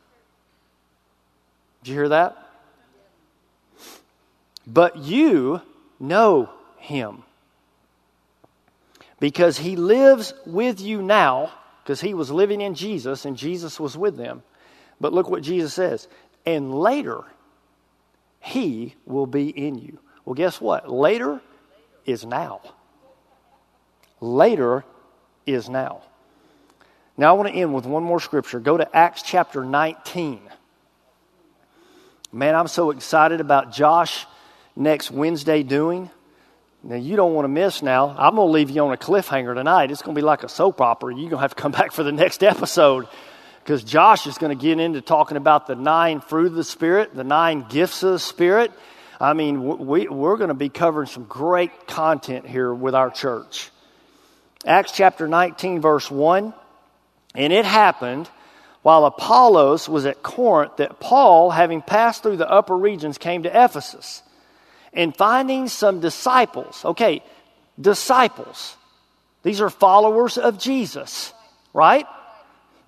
Did 1.84 1.92
you 1.92 1.96
hear 1.96 2.10
that? 2.10 2.38
But 4.68 4.98
you 4.98 5.62
know 6.00 6.50
him 6.78 7.24
because 9.20 9.58
he 9.58 9.76
lives 9.76 10.34
with 10.46 10.82
you 10.82 11.02
now, 11.02 11.52
because 11.84 12.02
he 12.02 12.14
was 12.14 12.32
living 12.32 12.62
in 12.62 12.74
Jesus 12.74 13.26
and 13.26 13.38
Jesus 13.38 13.80
was 13.80 13.96
with 13.96 14.18
them. 14.18 14.44
But 15.00 15.14
look 15.14 15.30
what 15.30 15.44
Jesus 15.44 15.74
says 15.74 16.08
and 16.46 16.74
later 16.74 17.24
he 18.40 18.96
will 19.06 19.26
be 19.26 19.50
in 19.50 19.78
you. 19.78 20.00
Well, 20.24 20.36
guess 20.36 20.62
what? 20.62 20.90
Later 20.90 21.42
is 22.06 22.26
now. 22.26 22.62
Later 24.20 24.86
is 25.46 25.70
now. 25.70 26.02
Now, 27.18 27.30
I 27.30 27.34
want 27.38 27.50
to 27.50 27.56
end 27.56 27.74
with 27.74 27.86
one 27.86 28.04
more 28.04 28.20
scripture. 28.20 28.60
Go 28.60 28.78
to 28.78 28.96
Acts 28.96 29.22
chapter 29.22 29.64
19. 29.64 30.42
Man, 32.32 32.56
I'm 32.56 32.68
so 32.68 32.92
excited 32.92 33.40
about 33.40 33.72
Josh 33.72 34.26
next 34.76 35.10
Wednesday 35.10 35.64
doing. 35.64 36.10
Now, 36.84 36.98
you 36.98 37.16
don't 37.16 37.34
want 37.34 37.46
to 37.46 37.50
miss 37.50 37.82
now. 37.82 38.10
I'm 38.10 38.36
going 38.36 38.48
to 38.48 38.52
leave 38.52 38.70
you 38.70 38.86
on 38.86 38.94
a 38.94 38.98
cliffhanger 38.98 39.56
tonight. 39.56 39.90
It's 39.90 40.02
going 40.02 40.14
to 40.14 40.20
be 40.20 40.26
like 40.26 40.44
a 40.44 40.50
soap 40.50 40.82
opera. 40.82 41.14
You're 41.14 41.30
going 41.30 41.32
to 41.32 41.38
have 41.38 41.56
to 41.56 41.62
come 41.62 41.72
back 41.80 41.94
for 41.94 42.04
the 42.04 42.12
next 42.12 42.44
episode 42.44 43.08
because 43.66 43.84
Josh 43.84 44.28
is 44.28 44.38
going 44.38 44.56
to 44.56 44.62
get 44.62 44.80
into 44.80 45.02
talking 45.02 45.38
about 45.38 45.66
the 45.66 45.74
nine 45.74 46.22
fruit 46.22 46.46
of 46.46 46.54
the 46.54 46.64
Spirit, 46.64 47.16
the 47.16 47.24
nine 47.24 47.66
gifts 47.68 48.04
of 48.04 48.12
the 48.12 48.20
Spirit. 48.20 48.72
I 49.20 49.34
mean, 49.34 49.88
we, 49.88 50.08
we're 50.08 50.38
going 50.38 50.50
to 50.50 50.54
be 50.54 50.70
covering 50.70 51.08
some 51.08 51.24
great 51.24 51.88
content 51.88 52.46
here 52.46 52.72
with 52.72 52.94
our 52.94 53.10
church. 53.10 53.72
Acts 54.68 54.92
chapter 54.92 55.28
19, 55.28 55.82
verse 55.82 56.12
1. 56.12 56.54
And 57.34 57.52
it 57.52 57.66
happened 57.66 58.30
while 58.84 59.04
Apollos 59.06 59.90
was 59.90 60.06
at 60.06 60.22
Corinth 60.22 60.78
that 60.78 61.00
Paul, 61.00 61.50
having 61.50 61.82
passed 61.82 62.22
through 62.22 62.38
the 62.38 62.48
upper 62.48 62.78
regions, 62.78 63.18
came 63.18 63.42
to 63.44 63.50
Ephesus. 63.50 64.22
And 64.94 65.18
finding 65.18 65.70
some 65.70 66.02
disciples, 66.02 66.86
okay, 66.86 67.24
disciples, 67.82 68.78
these 69.42 69.60
are 69.60 69.72
followers 69.72 70.38
of 70.38 70.60
Jesus, 70.60 71.34
right? 71.74 72.06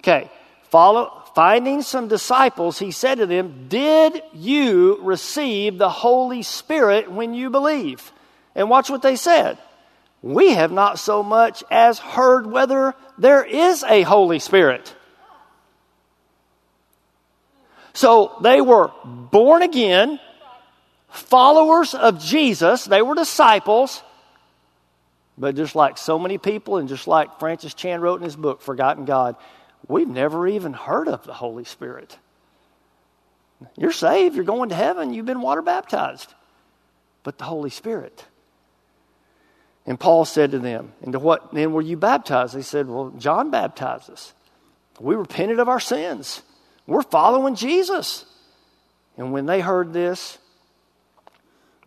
Okay, 0.02 0.30
Follow, 0.70 1.24
finding 1.34 1.82
some 1.82 2.08
disciples, 2.08 2.78
he 2.78 2.92
said 2.92 3.20
to 3.20 3.26
them, 3.26 3.68
Did 3.70 4.22
you 4.34 5.00
receive 5.02 5.78
the 5.78 5.90
Holy 5.90 6.44
Spirit 6.44 7.12
when 7.12 7.34
you 7.34 7.50
believe? 7.50 8.12
And 8.56 8.70
watch 8.70 8.90
what 8.90 9.02
they 9.02 9.16
said. 9.16 9.58
We 10.22 10.54
have 10.54 10.72
not 10.72 11.00
so 11.00 11.24
much 11.24 11.64
as 11.72 12.00
heard 12.00 12.48
whether 12.48 12.96
there 13.18 13.44
is 13.44 13.84
a 13.84 14.02
Holy 14.02 14.40
Spirit. 14.40 14.94
So 17.94 18.36
they 18.42 18.62
were 18.62 18.92
born 19.06 19.62
again, 19.62 20.20
followers 21.10 21.94
of 21.94 22.20
Jesus, 22.20 22.86
they 22.86 23.02
were 23.02 23.16
disciples. 23.16 24.04
But 25.38 25.56
just 25.56 25.76
like 25.76 25.98
so 25.98 26.18
many 26.18 26.38
people, 26.38 26.78
and 26.78 26.90
just 26.90 27.08
like 27.08 27.40
Francis 27.40 27.74
Chan 27.74 28.02
wrote 28.02 28.18
in 28.20 28.24
his 28.24 28.36
book, 28.36 28.62
Forgotten 28.62 29.06
God, 29.06 29.36
we've 29.88 30.08
never 30.08 30.48
even 30.48 30.74
heard 30.74 31.08
of 31.08 31.24
the 31.24 31.34
Holy 31.34 31.64
Spirit. 31.64 32.18
You're 33.76 33.92
saved, 33.92 34.36
you're 34.36 34.46
going 34.46 34.70
to 34.70 34.76
heaven, 34.76 35.14
you've 35.14 35.26
been 35.26 35.42
water 35.42 35.62
baptized. 35.62 36.34
But 37.24 37.38
the 37.38 37.46
Holy 37.46 37.70
Spirit. 37.70 38.26
And 39.86 40.00
Paul 40.00 40.26
said 40.26 40.52
to 40.52 40.60
them, 40.60 40.94
And 41.02 41.14
to 41.14 41.20
what 41.20 41.54
then 41.54 41.74
were 41.74 41.82
you 41.82 41.98
baptized? 41.98 42.54
They 42.54 42.62
said, 42.62 42.88
Well, 42.88 43.14
John 43.18 43.52
baptized 43.52 44.10
us. 44.10 44.34
We 45.00 45.16
repented 45.16 45.60
of 45.60 45.70
our 45.70 45.80
sins. 45.80 46.42
We're 46.86 47.04
following 47.04 47.56
Jesus. 47.56 48.26
And 49.18 49.32
when 49.32 49.46
they 49.46 49.62
heard 49.62 49.94
this, 49.94 50.38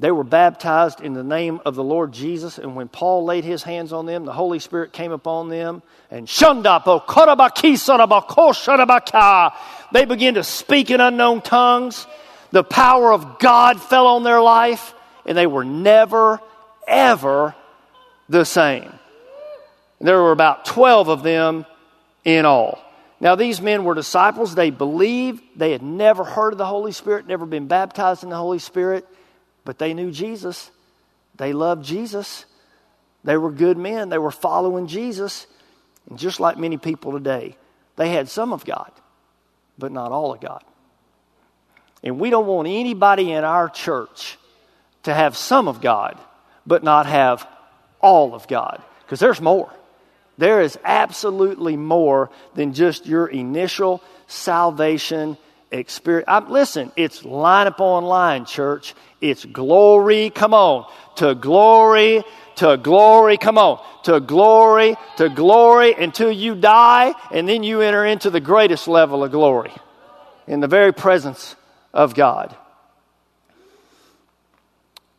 They 0.01 0.11
were 0.11 0.25
baptized 0.25 1.03
in 1.03 1.13
the 1.13 1.23
name 1.23 1.61
of 1.67 1.75
the 1.75 1.85
Lord 1.85 2.13
Jesus, 2.13 2.57
and 2.57 2.75
when 2.75 2.89
Paul 2.89 3.27
laid 3.27 3.45
his 3.45 3.63
hands 3.63 3.93
on 3.93 4.07
them, 4.07 4.25
the 4.25 4.33
Holy 4.33 4.59
Spirit 4.59 4.95
came 4.95 5.13
upon 5.13 5.51
them, 5.51 5.83
and 6.11 6.27
shandapo 6.27 7.05
they 9.93 10.05
began 10.07 10.35
to 10.35 10.43
speak 10.43 10.91
in 10.91 11.03
unknown 11.03 11.43
tongues. 11.43 12.07
The 12.51 12.65
power 12.65 13.13
of 13.13 13.39
God 13.39 13.79
fell 13.79 14.07
on 14.07 14.23
their 14.23 14.41
life, 14.41 14.95
and 15.27 15.37
they 15.37 15.47
were 15.47 15.65
never, 15.65 16.41
ever 16.89 17.55
the 18.31 18.45
same. 18.45 18.91
There 20.01 20.23
were 20.23 20.33
about 20.33 20.65
12 20.65 21.09
of 21.09 21.23
them 21.23 21.67
in 22.25 22.47
all. 22.47 22.83
Now, 23.21 23.35
these 23.35 23.61
men 23.61 23.85
were 23.85 23.95
disciples. 23.95 24.55
They 24.55 24.71
believed. 24.71 25.43
They 25.57 25.73
had 25.73 25.83
never 25.83 26.25
heard 26.25 26.53
of 26.55 26.59
the 26.59 26.65
Holy 26.65 26.93
Spirit, 26.93 27.27
never 27.27 27.45
been 27.45 27.67
baptized 27.67 28.25
in 28.25 28.31
the 28.31 28.37
Holy 28.37 28.59
Spirit, 28.59 29.07
but 29.65 29.79
they 29.79 29.95
knew 29.95 30.11
Jesus. 30.11 30.71
They 31.37 31.53
loved 31.53 31.85
Jesus. 31.85 32.45
They 33.25 33.37
were 33.37 33.51
good 33.51 33.77
men. 33.77 34.09
They 34.09 34.19
were 34.19 34.31
following 34.31 34.87
Jesus. 34.87 35.47
And 36.09 36.19
just 36.19 36.41
like 36.41 36.59
many 36.59 36.77
people 36.77 37.13
today, 37.13 37.57
they 37.97 38.11
had 38.11 38.29
some 38.29 38.53
of 38.53 38.65
God, 38.65 38.91
but 39.79 39.93
not 39.93 40.13
all 40.13 40.33
of 40.33 40.41
God. 40.41 40.65
And 42.03 42.19
we 42.19 42.31
don't 42.31 42.47
want 42.47 42.67
anybody 42.67 43.33
in 43.33 43.45
our 43.45 43.69
church 43.69 44.39
to 45.03 45.15
have 45.15 45.37
some 45.37 45.69
of 45.69 45.81
God, 45.81 46.19
but 46.67 46.83
not 46.83 47.07
have 47.07 47.47
all 48.01 48.35
of 48.35 48.49
God, 48.49 48.83
because 49.03 49.21
there's 49.21 49.41
more. 49.41 49.71
There 50.39 50.63
is 50.63 50.79
absolutely 50.85 51.77
more 51.77 52.31
than 52.55 52.73
just 52.73 53.05
your 53.05 53.27
initial 53.27 54.03
salvation 54.27 55.37
experience. 55.71 56.27
I, 56.29 56.41
listen, 56.41 56.93
it's 56.97 57.25
line 57.25 57.67
upon 57.67 58.05
line, 58.05 58.45
church. 58.45 58.95
It's 59.21 59.45
glory, 59.45 60.31
come 60.31 60.55
on, 60.55 60.91
to 61.17 61.35
glory, 61.35 62.23
to 62.57 62.77
glory, 62.77 63.37
come 63.37 63.59
on, 63.59 63.85
to 64.05 64.21
glory, 64.21 64.97
to 65.17 65.29
glory 65.29 65.95
until 65.95 66.33
you 66.33 66.55
die, 66.55 67.15
and 67.31 67.49
then 67.49 67.63
you 67.63 67.81
enter 67.81 68.05
into 68.05 68.31
the 68.31 68.41
greatest 68.41 68.89
level 68.89 69.23
of 69.23 69.31
glory 69.31 69.73
in 70.47 70.61
the 70.61 70.69
very 70.69 70.93
presence 70.93 71.55
of 71.93 72.15
God. 72.15 72.57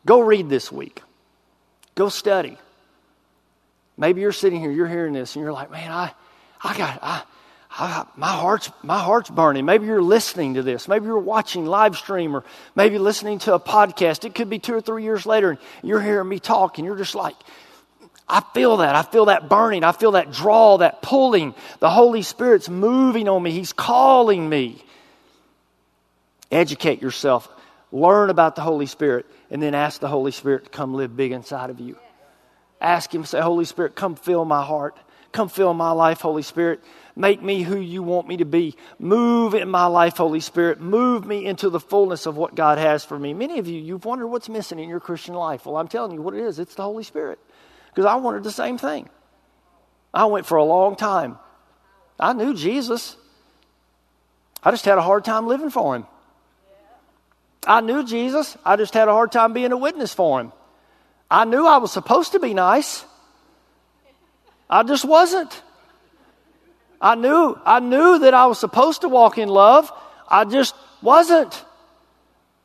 Go 0.04 0.20
read 0.20 0.48
this 0.48 0.72
week. 0.72 1.00
Go 1.94 2.08
study. 2.08 2.58
Maybe 3.96 4.20
you're 4.20 4.32
sitting 4.32 4.60
here, 4.60 4.70
you're 4.70 4.88
hearing 4.88 5.12
this, 5.12 5.36
and 5.36 5.42
you're 5.44 5.52
like, 5.52 5.70
man, 5.70 5.92
I, 5.92 6.12
I 6.62 6.76
got, 6.76 6.98
I, 7.02 7.22
I, 7.74 8.06
my 8.16 8.28
heart's 8.28 8.70
my 8.82 8.98
heart's 8.98 9.30
burning. 9.30 9.64
Maybe 9.64 9.86
you're 9.86 10.02
listening 10.02 10.54
to 10.54 10.62
this. 10.62 10.88
Maybe 10.88 11.06
you're 11.06 11.18
watching 11.18 11.64
live 11.64 11.96
stream, 11.96 12.36
or 12.36 12.44
maybe 12.76 12.98
listening 12.98 13.38
to 13.40 13.54
a 13.54 13.60
podcast. 13.60 14.24
It 14.24 14.34
could 14.34 14.50
be 14.50 14.58
two 14.58 14.74
or 14.74 14.82
three 14.82 15.04
years 15.04 15.24
later, 15.24 15.50
and 15.50 15.58
you're 15.82 16.00
hearing 16.00 16.28
me 16.28 16.38
talk, 16.38 16.76
and 16.76 16.86
you're 16.86 16.96
just 16.96 17.14
like, 17.14 17.34
I 18.28 18.42
feel 18.52 18.78
that. 18.78 18.94
I 18.94 19.02
feel 19.02 19.26
that 19.26 19.48
burning. 19.48 19.84
I 19.84 19.92
feel 19.92 20.12
that 20.12 20.32
draw, 20.32 20.78
that 20.78 21.00
pulling. 21.00 21.54
The 21.78 21.88
Holy 21.88 22.22
Spirit's 22.22 22.68
moving 22.68 23.26
on 23.26 23.42
me. 23.42 23.52
He's 23.52 23.72
calling 23.72 24.46
me. 24.46 24.84
Educate 26.50 27.00
yourself. 27.00 27.48
Learn 27.90 28.28
about 28.28 28.54
the 28.54 28.62
Holy 28.62 28.86
Spirit, 28.86 29.24
and 29.50 29.62
then 29.62 29.74
ask 29.74 29.98
the 29.98 30.08
Holy 30.08 30.32
Spirit 30.32 30.64
to 30.64 30.70
come 30.70 30.92
live 30.94 31.16
big 31.16 31.32
inside 31.32 31.70
of 31.70 31.80
you. 31.80 31.96
Ask 32.82 33.14
Him, 33.14 33.24
say, 33.24 33.40
Holy 33.40 33.64
Spirit, 33.64 33.94
come 33.94 34.14
fill 34.14 34.44
my 34.44 34.62
heart. 34.62 34.94
Come 35.32 35.48
fill 35.48 35.74
my 35.74 35.90
life, 35.92 36.20
Holy 36.20 36.42
Spirit. 36.42 36.80
Make 37.16 37.42
me 37.42 37.62
who 37.62 37.78
you 37.78 38.02
want 38.02 38.28
me 38.28 38.38
to 38.38 38.44
be. 38.44 38.76
Move 38.98 39.54
in 39.54 39.68
my 39.68 39.86
life, 39.86 40.18
Holy 40.18 40.40
Spirit. 40.40 40.80
Move 40.80 41.26
me 41.26 41.44
into 41.44 41.70
the 41.70 41.80
fullness 41.80 42.26
of 42.26 42.36
what 42.36 42.54
God 42.54 42.78
has 42.78 43.04
for 43.04 43.18
me. 43.18 43.34
Many 43.34 43.58
of 43.58 43.66
you, 43.66 43.80
you've 43.80 44.04
wondered 44.04 44.28
what's 44.28 44.48
missing 44.48 44.78
in 44.78 44.88
your 44.88 45.00
Christian 45.00 45.34
life. 45.34 45.66
Well, 45.66 45.76
I'm 45.76 45.88
telling 45.88 46.12
you 46.12 46.22
what 46.22 46.34
it 46.34 46.40
is 46.40 46.58
it's 46.58 46.74
the 46.74 46.82
Holy 46.82 47.02
Spirit. 47.02 47.38
Because 47.88 48.06
I 48.06 48.14
wanted 48.16 48.44
the 48.44 48.50
same 48.50 48.78
thing. 48.78 49.08
I 50.14 50.26
went 50.26 50.46
for 50.46 50.56
a 50.56 50.64
long 50.64 50.96
time. 50.96 51.38
I 52.20 52.32
knew 52.34 52.54
Jesus. 52.54 53.16
I 54.62 54.70
just 54.70 54.84
had 54.84 54.98
a 54.98 55.02
hard 55.02 55.24
time 55.24 55.46
living 55.46 55.70
for 55.70 55.96
him. 55.96 56.06
I 57.66 57.80
knew 57.80 58.04
Jesus. 58.04 58.56
I 58.64 58.76
just 58.76 58.94
had 58.94 59.08
a 59.08 59.12
hard 59.12 59.32
time 59.32 59.52
being 59.52 59.72
a 59.72 59.76
witness 59.76 60.12
for 60.12 60.40
him. 60.40 60.52
I 61.30 61.44
knew 61.44 61.66
I 61.66 61.78
was 61.78 61.92
supposed 61.92 62.32
to 62.32 62.40
be 62.40 62.54
nice. 62.54 63.04
I 64.72 64.82
just 64.84 65.04
wasn't. 65.04 65.62
I 66.98 67.14
knew, 67.14 67.58
I 67.62 67.78
knew 67.80 68.20
that 68.20 68.32
I 68.32 68.46
was 68.46 68.58
supposed 68.58 69.02
to 69.02 69.08
walk 69.10 69.36
in 69.36 69.50
love. 69.50 69.92
I 70.26 70.46
just 70.46 70.74
wasn't. 71.02 71.62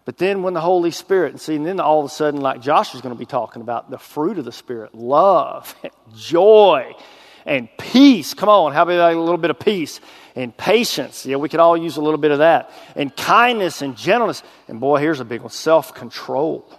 But 0.05 0.17
then 0.17 0.41
when 0.41 0.53
the 0.53 0.61
Holy 0.61 0.91
Spirit, 0.91 1.31
and 1.33 1.41
see, 1.41 1.55
and 1.55 1.65
then 1.65 1.81
all 1.81 1.99
of 1.99 2.05
a 2.05 2.09
sudden, 2.09 2.39
like 2.39 2.61
Josh 2.61 2.95
is 2.95 3.01
going 3.01 3.13
to 3.13 3.19
be 3.19 3.25
talking 3.25 3.61
about, 3.61 3.91
the 3.91 3.97
fruit 3.97 4.37
of 4.37 4.45
the 4.45 4.53
Spirit 4.53 4.95
love, 4.95 5.75
joy, 6.15 6.95
and 7.45 7.67
peace. 7.77 8.33
Come 8.33 8.47
on, 8.47 8.71
how 8.71 8.83
about 8.83 9.13
a 9.13 9.19
little 9.19 9.37
bit 9.37 9.49
of 9.49 9.59
peace? 9.59 9.99
And 10.33 10.55
patience. 10.55 11.25
Yeah, 11.25 11.35
we 11.35 11.49
could 11.49 11.59
all 11.59 11.75
use 11.75 11.97
a 11.97 12.01
little 12.01 12.19
bit 12.19 12.31
of 12.31 12.39
that. 12.39 12.71
And 12.95 13.13
kindness 13.13 13.81
and 13.81 13.97
gentleness. 13.97 14.43
And 14.69 14.79
boy, 14.79 14.99
here's 14.99 15.19
a 15.19 15.25
big 15.25 15.41
one 15.41 15.49
self 15.49 15.93
control 15.93 16.71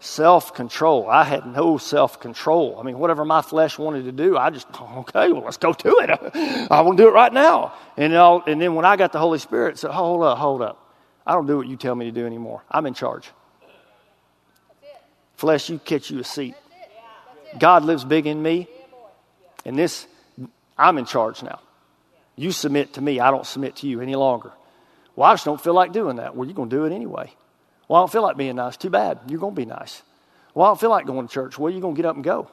self 0.00 0.54
control. 0.54 1.08
I 1.08 1.24
had 1.24 1.46
no 1.46 1.78
self 1.78 2.20
control. 2.20 2.78
I 2.78 2.82
mean, 2.82 2.98
whatever 2.98 3.24
my 3.24 3.42
flesh 3.42 3.78
wanted 3.78 4.04
to 4.04 4.12
do, 4.12 4.36
I 4.36 4.50
just, 4.50 4.66
oh, 4.74 5.00
okay, 5.00 5.32
well, 5.32 5.42
let's 5.42 5.56
go 5.56 5.72
to 5.72 5.88
it. 5.98 6.10
I 6.70 6.80
want 6.80 6.96
to 6.98 7.04
do 7.04 7.08
it 7.08 7.12
right 7.12 7.32
now. 7.32 7.74
And, 7.96 8.12
and 8.14 8.60
then 8.60 8.74
when 8.74 8.84
I 8.84 8.96
got 8.96 9.12
the 9.12 9.18
Holy 9.18 9.38
Spirit, 9.38 9.78
said, 9.78 9.90
hold 9.90 10.22
up, 10.22 10.38
hold 10.38 10.62
up. 10.62 10.82
I 11.26 11.32
don't 11.32 11.46
do 11.46 11.56
what 11.56 11.66
you 11.66 11.76
tell 11.76 11.94
me 11.94 12.04
to 12.06 12.12
do 12.12 12.24
anymore. 12.24 12.62
I'm 12.70 12.86
in 12.86 12.94
charge. 12.94 13.30
Flesh, 15.36 15.68
you 15.68 15.78
catch 15.78 16.10
you 16.10 16.20
a 16.20 16.24
seat. 16.24 16.54
God 17.58 17.84
lives 17.84 18.04
big 18.04 18.26
in 18.26 18.40
me. 18.40 18.68
And 19.64 19.76
this, 19.76 20.06
I'm 20.78 20.98
in 20.98 21.04
charge 21.04 21.42
now. 21.42 21.60
You 22.36 22.52
submit 22.52 22.94
to 22.94 23.00
me. 23.00 23.18
I 23.18 23.30
don't 23.30 23.46
submit 23.46 23.76
to 23.76 23.88
you 23.88 24.00
any 24.00 24.14
longer. 24.14 24.52
Well, 25.16 25.28
I 25.28 25.32
just 25.32 25.44
don't 25.44 25.60
feel 25.60 25.74
like 25.74 25.92
doing 25.92 26.16
that. 26.16 26.36
Well, 26.36 26.46
you're 26.46 26.54
going 26.54 26.68
to 26.68 26.76
do 26.76 26.84
it 26.84 26.92
anyway. 26.92 27.32
Well, 27.88 28.00
I 28.00 28.02
don't 28.02 28.12
feel 28.12 28.22
like 28.22 28.36
being 28.36 28.56
nice. 28.56 28.76
Too 28.76 28.90
bad. 28.90 29.18
You're 29.28 29.40
going 29.40 29.54
to 29.54 29.60
be 29.60 29.66
nice. 29.66 30.02
Well, 30.54 30.66
I 30.66 30.70
don't 30.70 30.80
feel 30.80 30.90
like 30.90 31.06
going 31.06 31.28
to 31.28 31.32
church. 31.32 31.58
Well, 31.58 31.70
you're 31.70 31.80
going 31.80 31.94
to 31.94 32.02
get 32.02 32.08
up 32.08 32.16
and 32.16 32.24
go. 32.24 32.48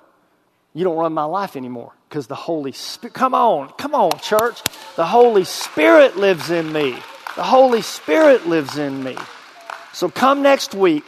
You 0.73 0.83
don't 0.83 0.97
run 0.97 1.13
my 1.13 1.23
life 1.25 1.55
anymore 1.55 1.93
because 2.09 2.27
the 2.27 2.35
Holy 2.35 2.71
Spirit. 2.71 3.13
Come 3.13 3.33
on, 3.33 3.69
come 3.77 3.93
on, 3.93 4.11
church. 4.19 4.61
The 4.95 5.05
Holy 5.05 5.43
Spirit 5.43 6.17
lives 6.17 6.49
in 6.49 6.71
me. 6.71 6.91
The 7.35 7.43
Holy 7.43 7.81
Spirit 7.81 8.47
lives 8.47 8.77
in 8.77 9.03
me. 9.03 9.15
So 9.93 10.09
come 10.09 10.41
next 10.41 10.73
week. 10.73 11.05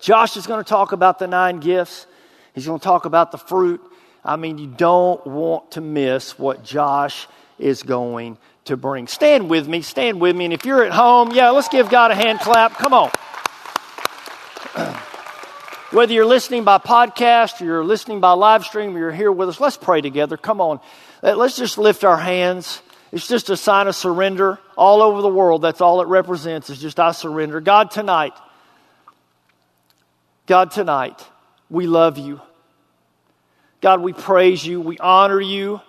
Josh 0.00 0.36
is 0.36 0.46
going 0.46 0.62
to 0.62 0.68
talk 0.68 0.92
about 0.92 1.18
the 1.18 1.26
nine 1.26 1.60
gifts. 1.60 2.06
He's 2.54 2.66
going 2.66 2.80
to 2.80 2.84
talk 2.84 3.04
about 3.04 3.30
the 3.30 3.38
fruit. 3.38 3.80
I 4.24 4.36
mean, 4.36 4.58
you 4.58 4.66
don't 4.66 5.24
want 5.26 5.72
to 5.72 5.80
miss 5.80 6.38
what 6.38 6.64
Josh 6.64 7.26
is 7.58 7.82
going 7.82 8.38
to 8.66 8.76
bring. 8.76 9.06
Stand 9.06 9.50
with 9.50 9.68
me, 9.68 9.82
stand 9.82 10.20
with 10.20 10.36
me. 10.36 10.44
And 10.46 10.54
if 10.54 10.64
you're 10.64 10.84
at 10.84 10.92
home, 10.92 11.32
yeah, 11.32 11.50
let's 11.50 11.68
give 11.68 11.90
God 11.90 12.10
a 12.10 12.14
hand 12.14 12.40
clap. 12.40 12.74
Come 12.74 12.92
on. 12.92 13.10
Whether 15.90 16.12
you're 16.14 16.26
listening 16.26 16.64
by 16.64 16.78
podcast 16.78 17.60
or 17.60 17.64
you're 17.66 17.84
listening 17.84 18.20
by 18.20 18.32
live 18.32 18.64
stream 18.64 18.96
or 18.96 18.98
you're 18.98 19.12
here 19.12 19.30
with 19.30 19.48
us, 19.48 19.60
let's 19.60 19.76
pray 19.76 20.00
together. 20.00 20.36
Come 20.36 20.60
on. 20.60 20.80
Let's 21.22 21.56
just 21.56 21.76
lift 21.76 22.04
our 22.04 22.16
hands. 22.16 22.80
It's 23.12 23.28
just 23.28 23.50
a 23.50 23.56
sign 23.56 23.88
of 23.88 23.94
surrender 23.94 24.58
all 24.76 25.02
over 25.02 25.20
the 25.20 25.28
world. 25.28 25.60
That's 25.60 25.82
all 25.82 26.00
it 26.00 26.08
represents 26.08 26.70
is 26.70 26.80
just 26.80 26.98
I 26.98 27.12
surrender. 27.12 27.60
God, 27.60 27.90
tonight, 27.90 28.32
God, 30.46 30.70
tonight, 30.70 31.22
we 31.68 31.86
love 31.86 32.16
you. 32.16 32.40
God, 33.82 34.00
we 34.00 34.12
praise 34.12 34.64
you. 34.64 34.80
We 34.80 34.96
honor 34.98 35.40
you. 35.40 35.80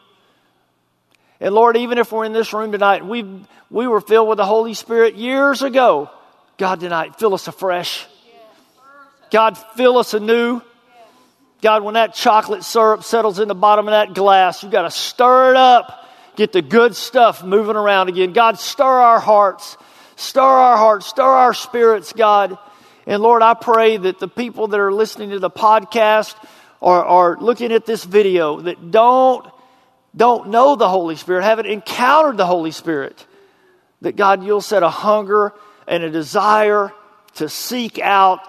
And 1.44 1.54
Lord, 1.54 1.76
even 1.76 1.98
if 1.98 2.10
we're 2.14 2.24
in 2.24 2.32
this 2.32 2.54
room 2.54 2.72
tonight, 2.72 3.06
we 3.06 3.26
we 3.70 3.86
were 3.86 4.00
filled 4.00 4.30
with 4.30 4.38
the 4.38 4.46
Holy 4.46 4.74
Spirit 4.74 5.16
years 5.16 5.62
ago, 5.62 6.10
God, 6.58 6.80
tonight, 6.80 7.20
fill 7.20 7.34
us 7.34 7.50
afresh. 7.50 8.08
God, 9.30 9.58
fill 9.76 9.98
us 9.98 10.14
anew. 10.14 10.62
God, 11.62 11.84
when 11.84 11.96
that 11.96 12.14
chocolate 12.14 12.64
syrup 12.64 13.04
settles 13.04 13.40
in 13.40 13.50
the 13.50 13.56
bottom 13.56 13.90
of 13.90 13.92
that 13.92 14.14
glass, 14.14 14.64
you 14.64 14.70
got 14.70 14.84
to 14.84 14.92
stir 14.92 15.52
it 15.52 15.58
up, 15.58 16.08
get 16.38 16.54
the 16.54 16.62
good 16.62 16.96
stuff 16.96 17.44
moving 17.44 17.76
around 17.76 18.08
again. 18.08 18.32
God, 18.32 18.58
stir 18.58 18.86
our 18.86 19.20
hearts, 19.20 19.76
stir 20.16 20.42
our 20.42 20.78
hearts, 20.78 21.08
stir 21.08 21.24
our 21.24 21.54
spirits, 21.54 22.14
God. 22.14 22.58
And 23.06 23.22
Lord, 23.22 23.42
I 23.42 23.54
pray 23.54 23.98
that 23.98 24.20
the 24.20 24.30
people 24.30 24.68
that 24.70 24.80
are 24.80 24.94
listening 24.94 25.32
to 25.32 25.40
the 25.40 25.52
podcast 25.52 26.36
or 26.80 27.04
are 27.04 27.38
looking 27.38 27.74
at 27.74 27.86
this 27.86 28.06
video 28.06 28.62
that 28.62 28.92
don't 28.92 29.46
don't 30.16 30.50
know 30.50 30.76
the 30.76 30.90
Holy 30.90 31.16
Spirit, 31.16 31.44
haven't 31.44 31.66
encountered 31.66 32.38
the 32.38 32.46
Holy 32.46 32.72
Spirit, 32.72 33.26
that 34.02 34.16
God, 34.16 34.44
you'll 34.44 34.62
set 34.62 34.84
a 34.84 34.90
hunger 34.90 35.54
and 35.88 36.04
a 36.04 36.10
desire 36.10 36.92
to 37.36 37.50
seek 37.50 38.00
out 38.00 38.40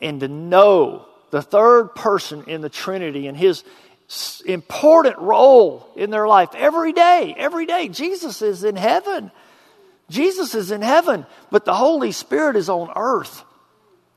and 0.00 0.20
to 0.20 0.28
know 0.28 1.06
the 1.30 1.42
third 1.42 1.94
person 1.94 2.44
in 2.46 2.60
the 2.60 2.68
Trinity 2.68 3.26
and 3.26 3.36
his 3.36 3.64
important 4.44 5.18
role 5.18 5.88
in 5.96 6.10
their 6.10 6.28
life 6.28 6.50
every 6.54 6.92
day. 6.92 7.34
Every 7.36 7.66
day. 7.66 7.88
Jesus 7.88 8.42
is 8.42 8.64
in 8.64 8.76
heaven. 8.76 9.30
Jesus 10.10 10.54
is 10.54 10.70
in 10.70 10.82
heaven, 10.82 11.26
but 11.50 11.64
the 11.64 11.74
Holy 11.74 12.12
Spirit 12.12 12.56
is 12.56 12.68
on 12.68 12.92
earth. 12.94 13.42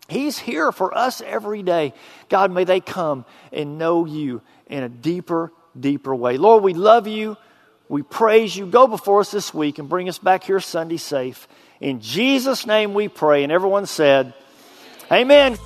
He's 0.09 0.37
here 0.37 0.71
for 0.71 0.95
us 0.95 1.21
every 1.21 1.63
day. 1.63 1.93
God, 2.29 2.51
may 2.51 2.65
they 2.65 2.79
come 2.79 3.25
and 3.51 3.77
know 3.77 4.05
you 4.05 4.41
in 4.67 4.83
a 4.83 4.89
deeper, 4.89 5.51
deeper 5.81 6.15
way. 6.15 6.37
Lord, 6.37 6.63
we 6.63 6.73
love 6.73 7.07
you. 7.07 7.37
We 7.89 8.01
praise 8.01 8.55
you. 8.55 8.65
Go 8.65 8.87
before 8.87 9.21
us 9.21 9.31
this 9.31 9.53
week 9.53 9.79
and 9.79 9.87
bring 9.87 10.09
us 10.09 10.17
back 10.17 10.43
here 10.43 10.59
Sunday 10.59 10.97
safe. 10.97 11.47
In 11.79 12.01
Jesus' 12.01 12.65
name 12.65 12.93
we 12.93 13.07
pray. 13.07 13.43
And 13.43 13.51
everyone 13.51 13.85
said, 13.85 14.33
Amen. 15.11 15.57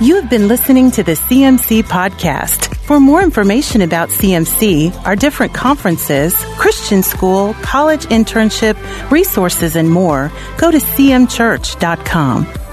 You 0.00 0.16
have 0.16 0.28
been 0.28 0.48
listening 0.48 0.90
to 0.92 1.04
the 1.04 1.12
CMC 1.12 1.84
podcast. 1.84 2.74
For 2.84 2.98
more 2.98 3.22
information 3.22 3.80
about 3.80 4.08
CMC, 4.08 5.06
our 5.06 5.16
different 5.16 5.54
conferences, 5.54 6.34
Christian 6.58 7.02
school, 7.02 7.54
college 7.62 8.04
internship, 8.06 8.76
resources, 9.10 9.76
and 9.76 9.88
more, 9.88 10.32
go 10.58 10.70
to 10.70 10.78
cmchurch.com. 10.78 12.63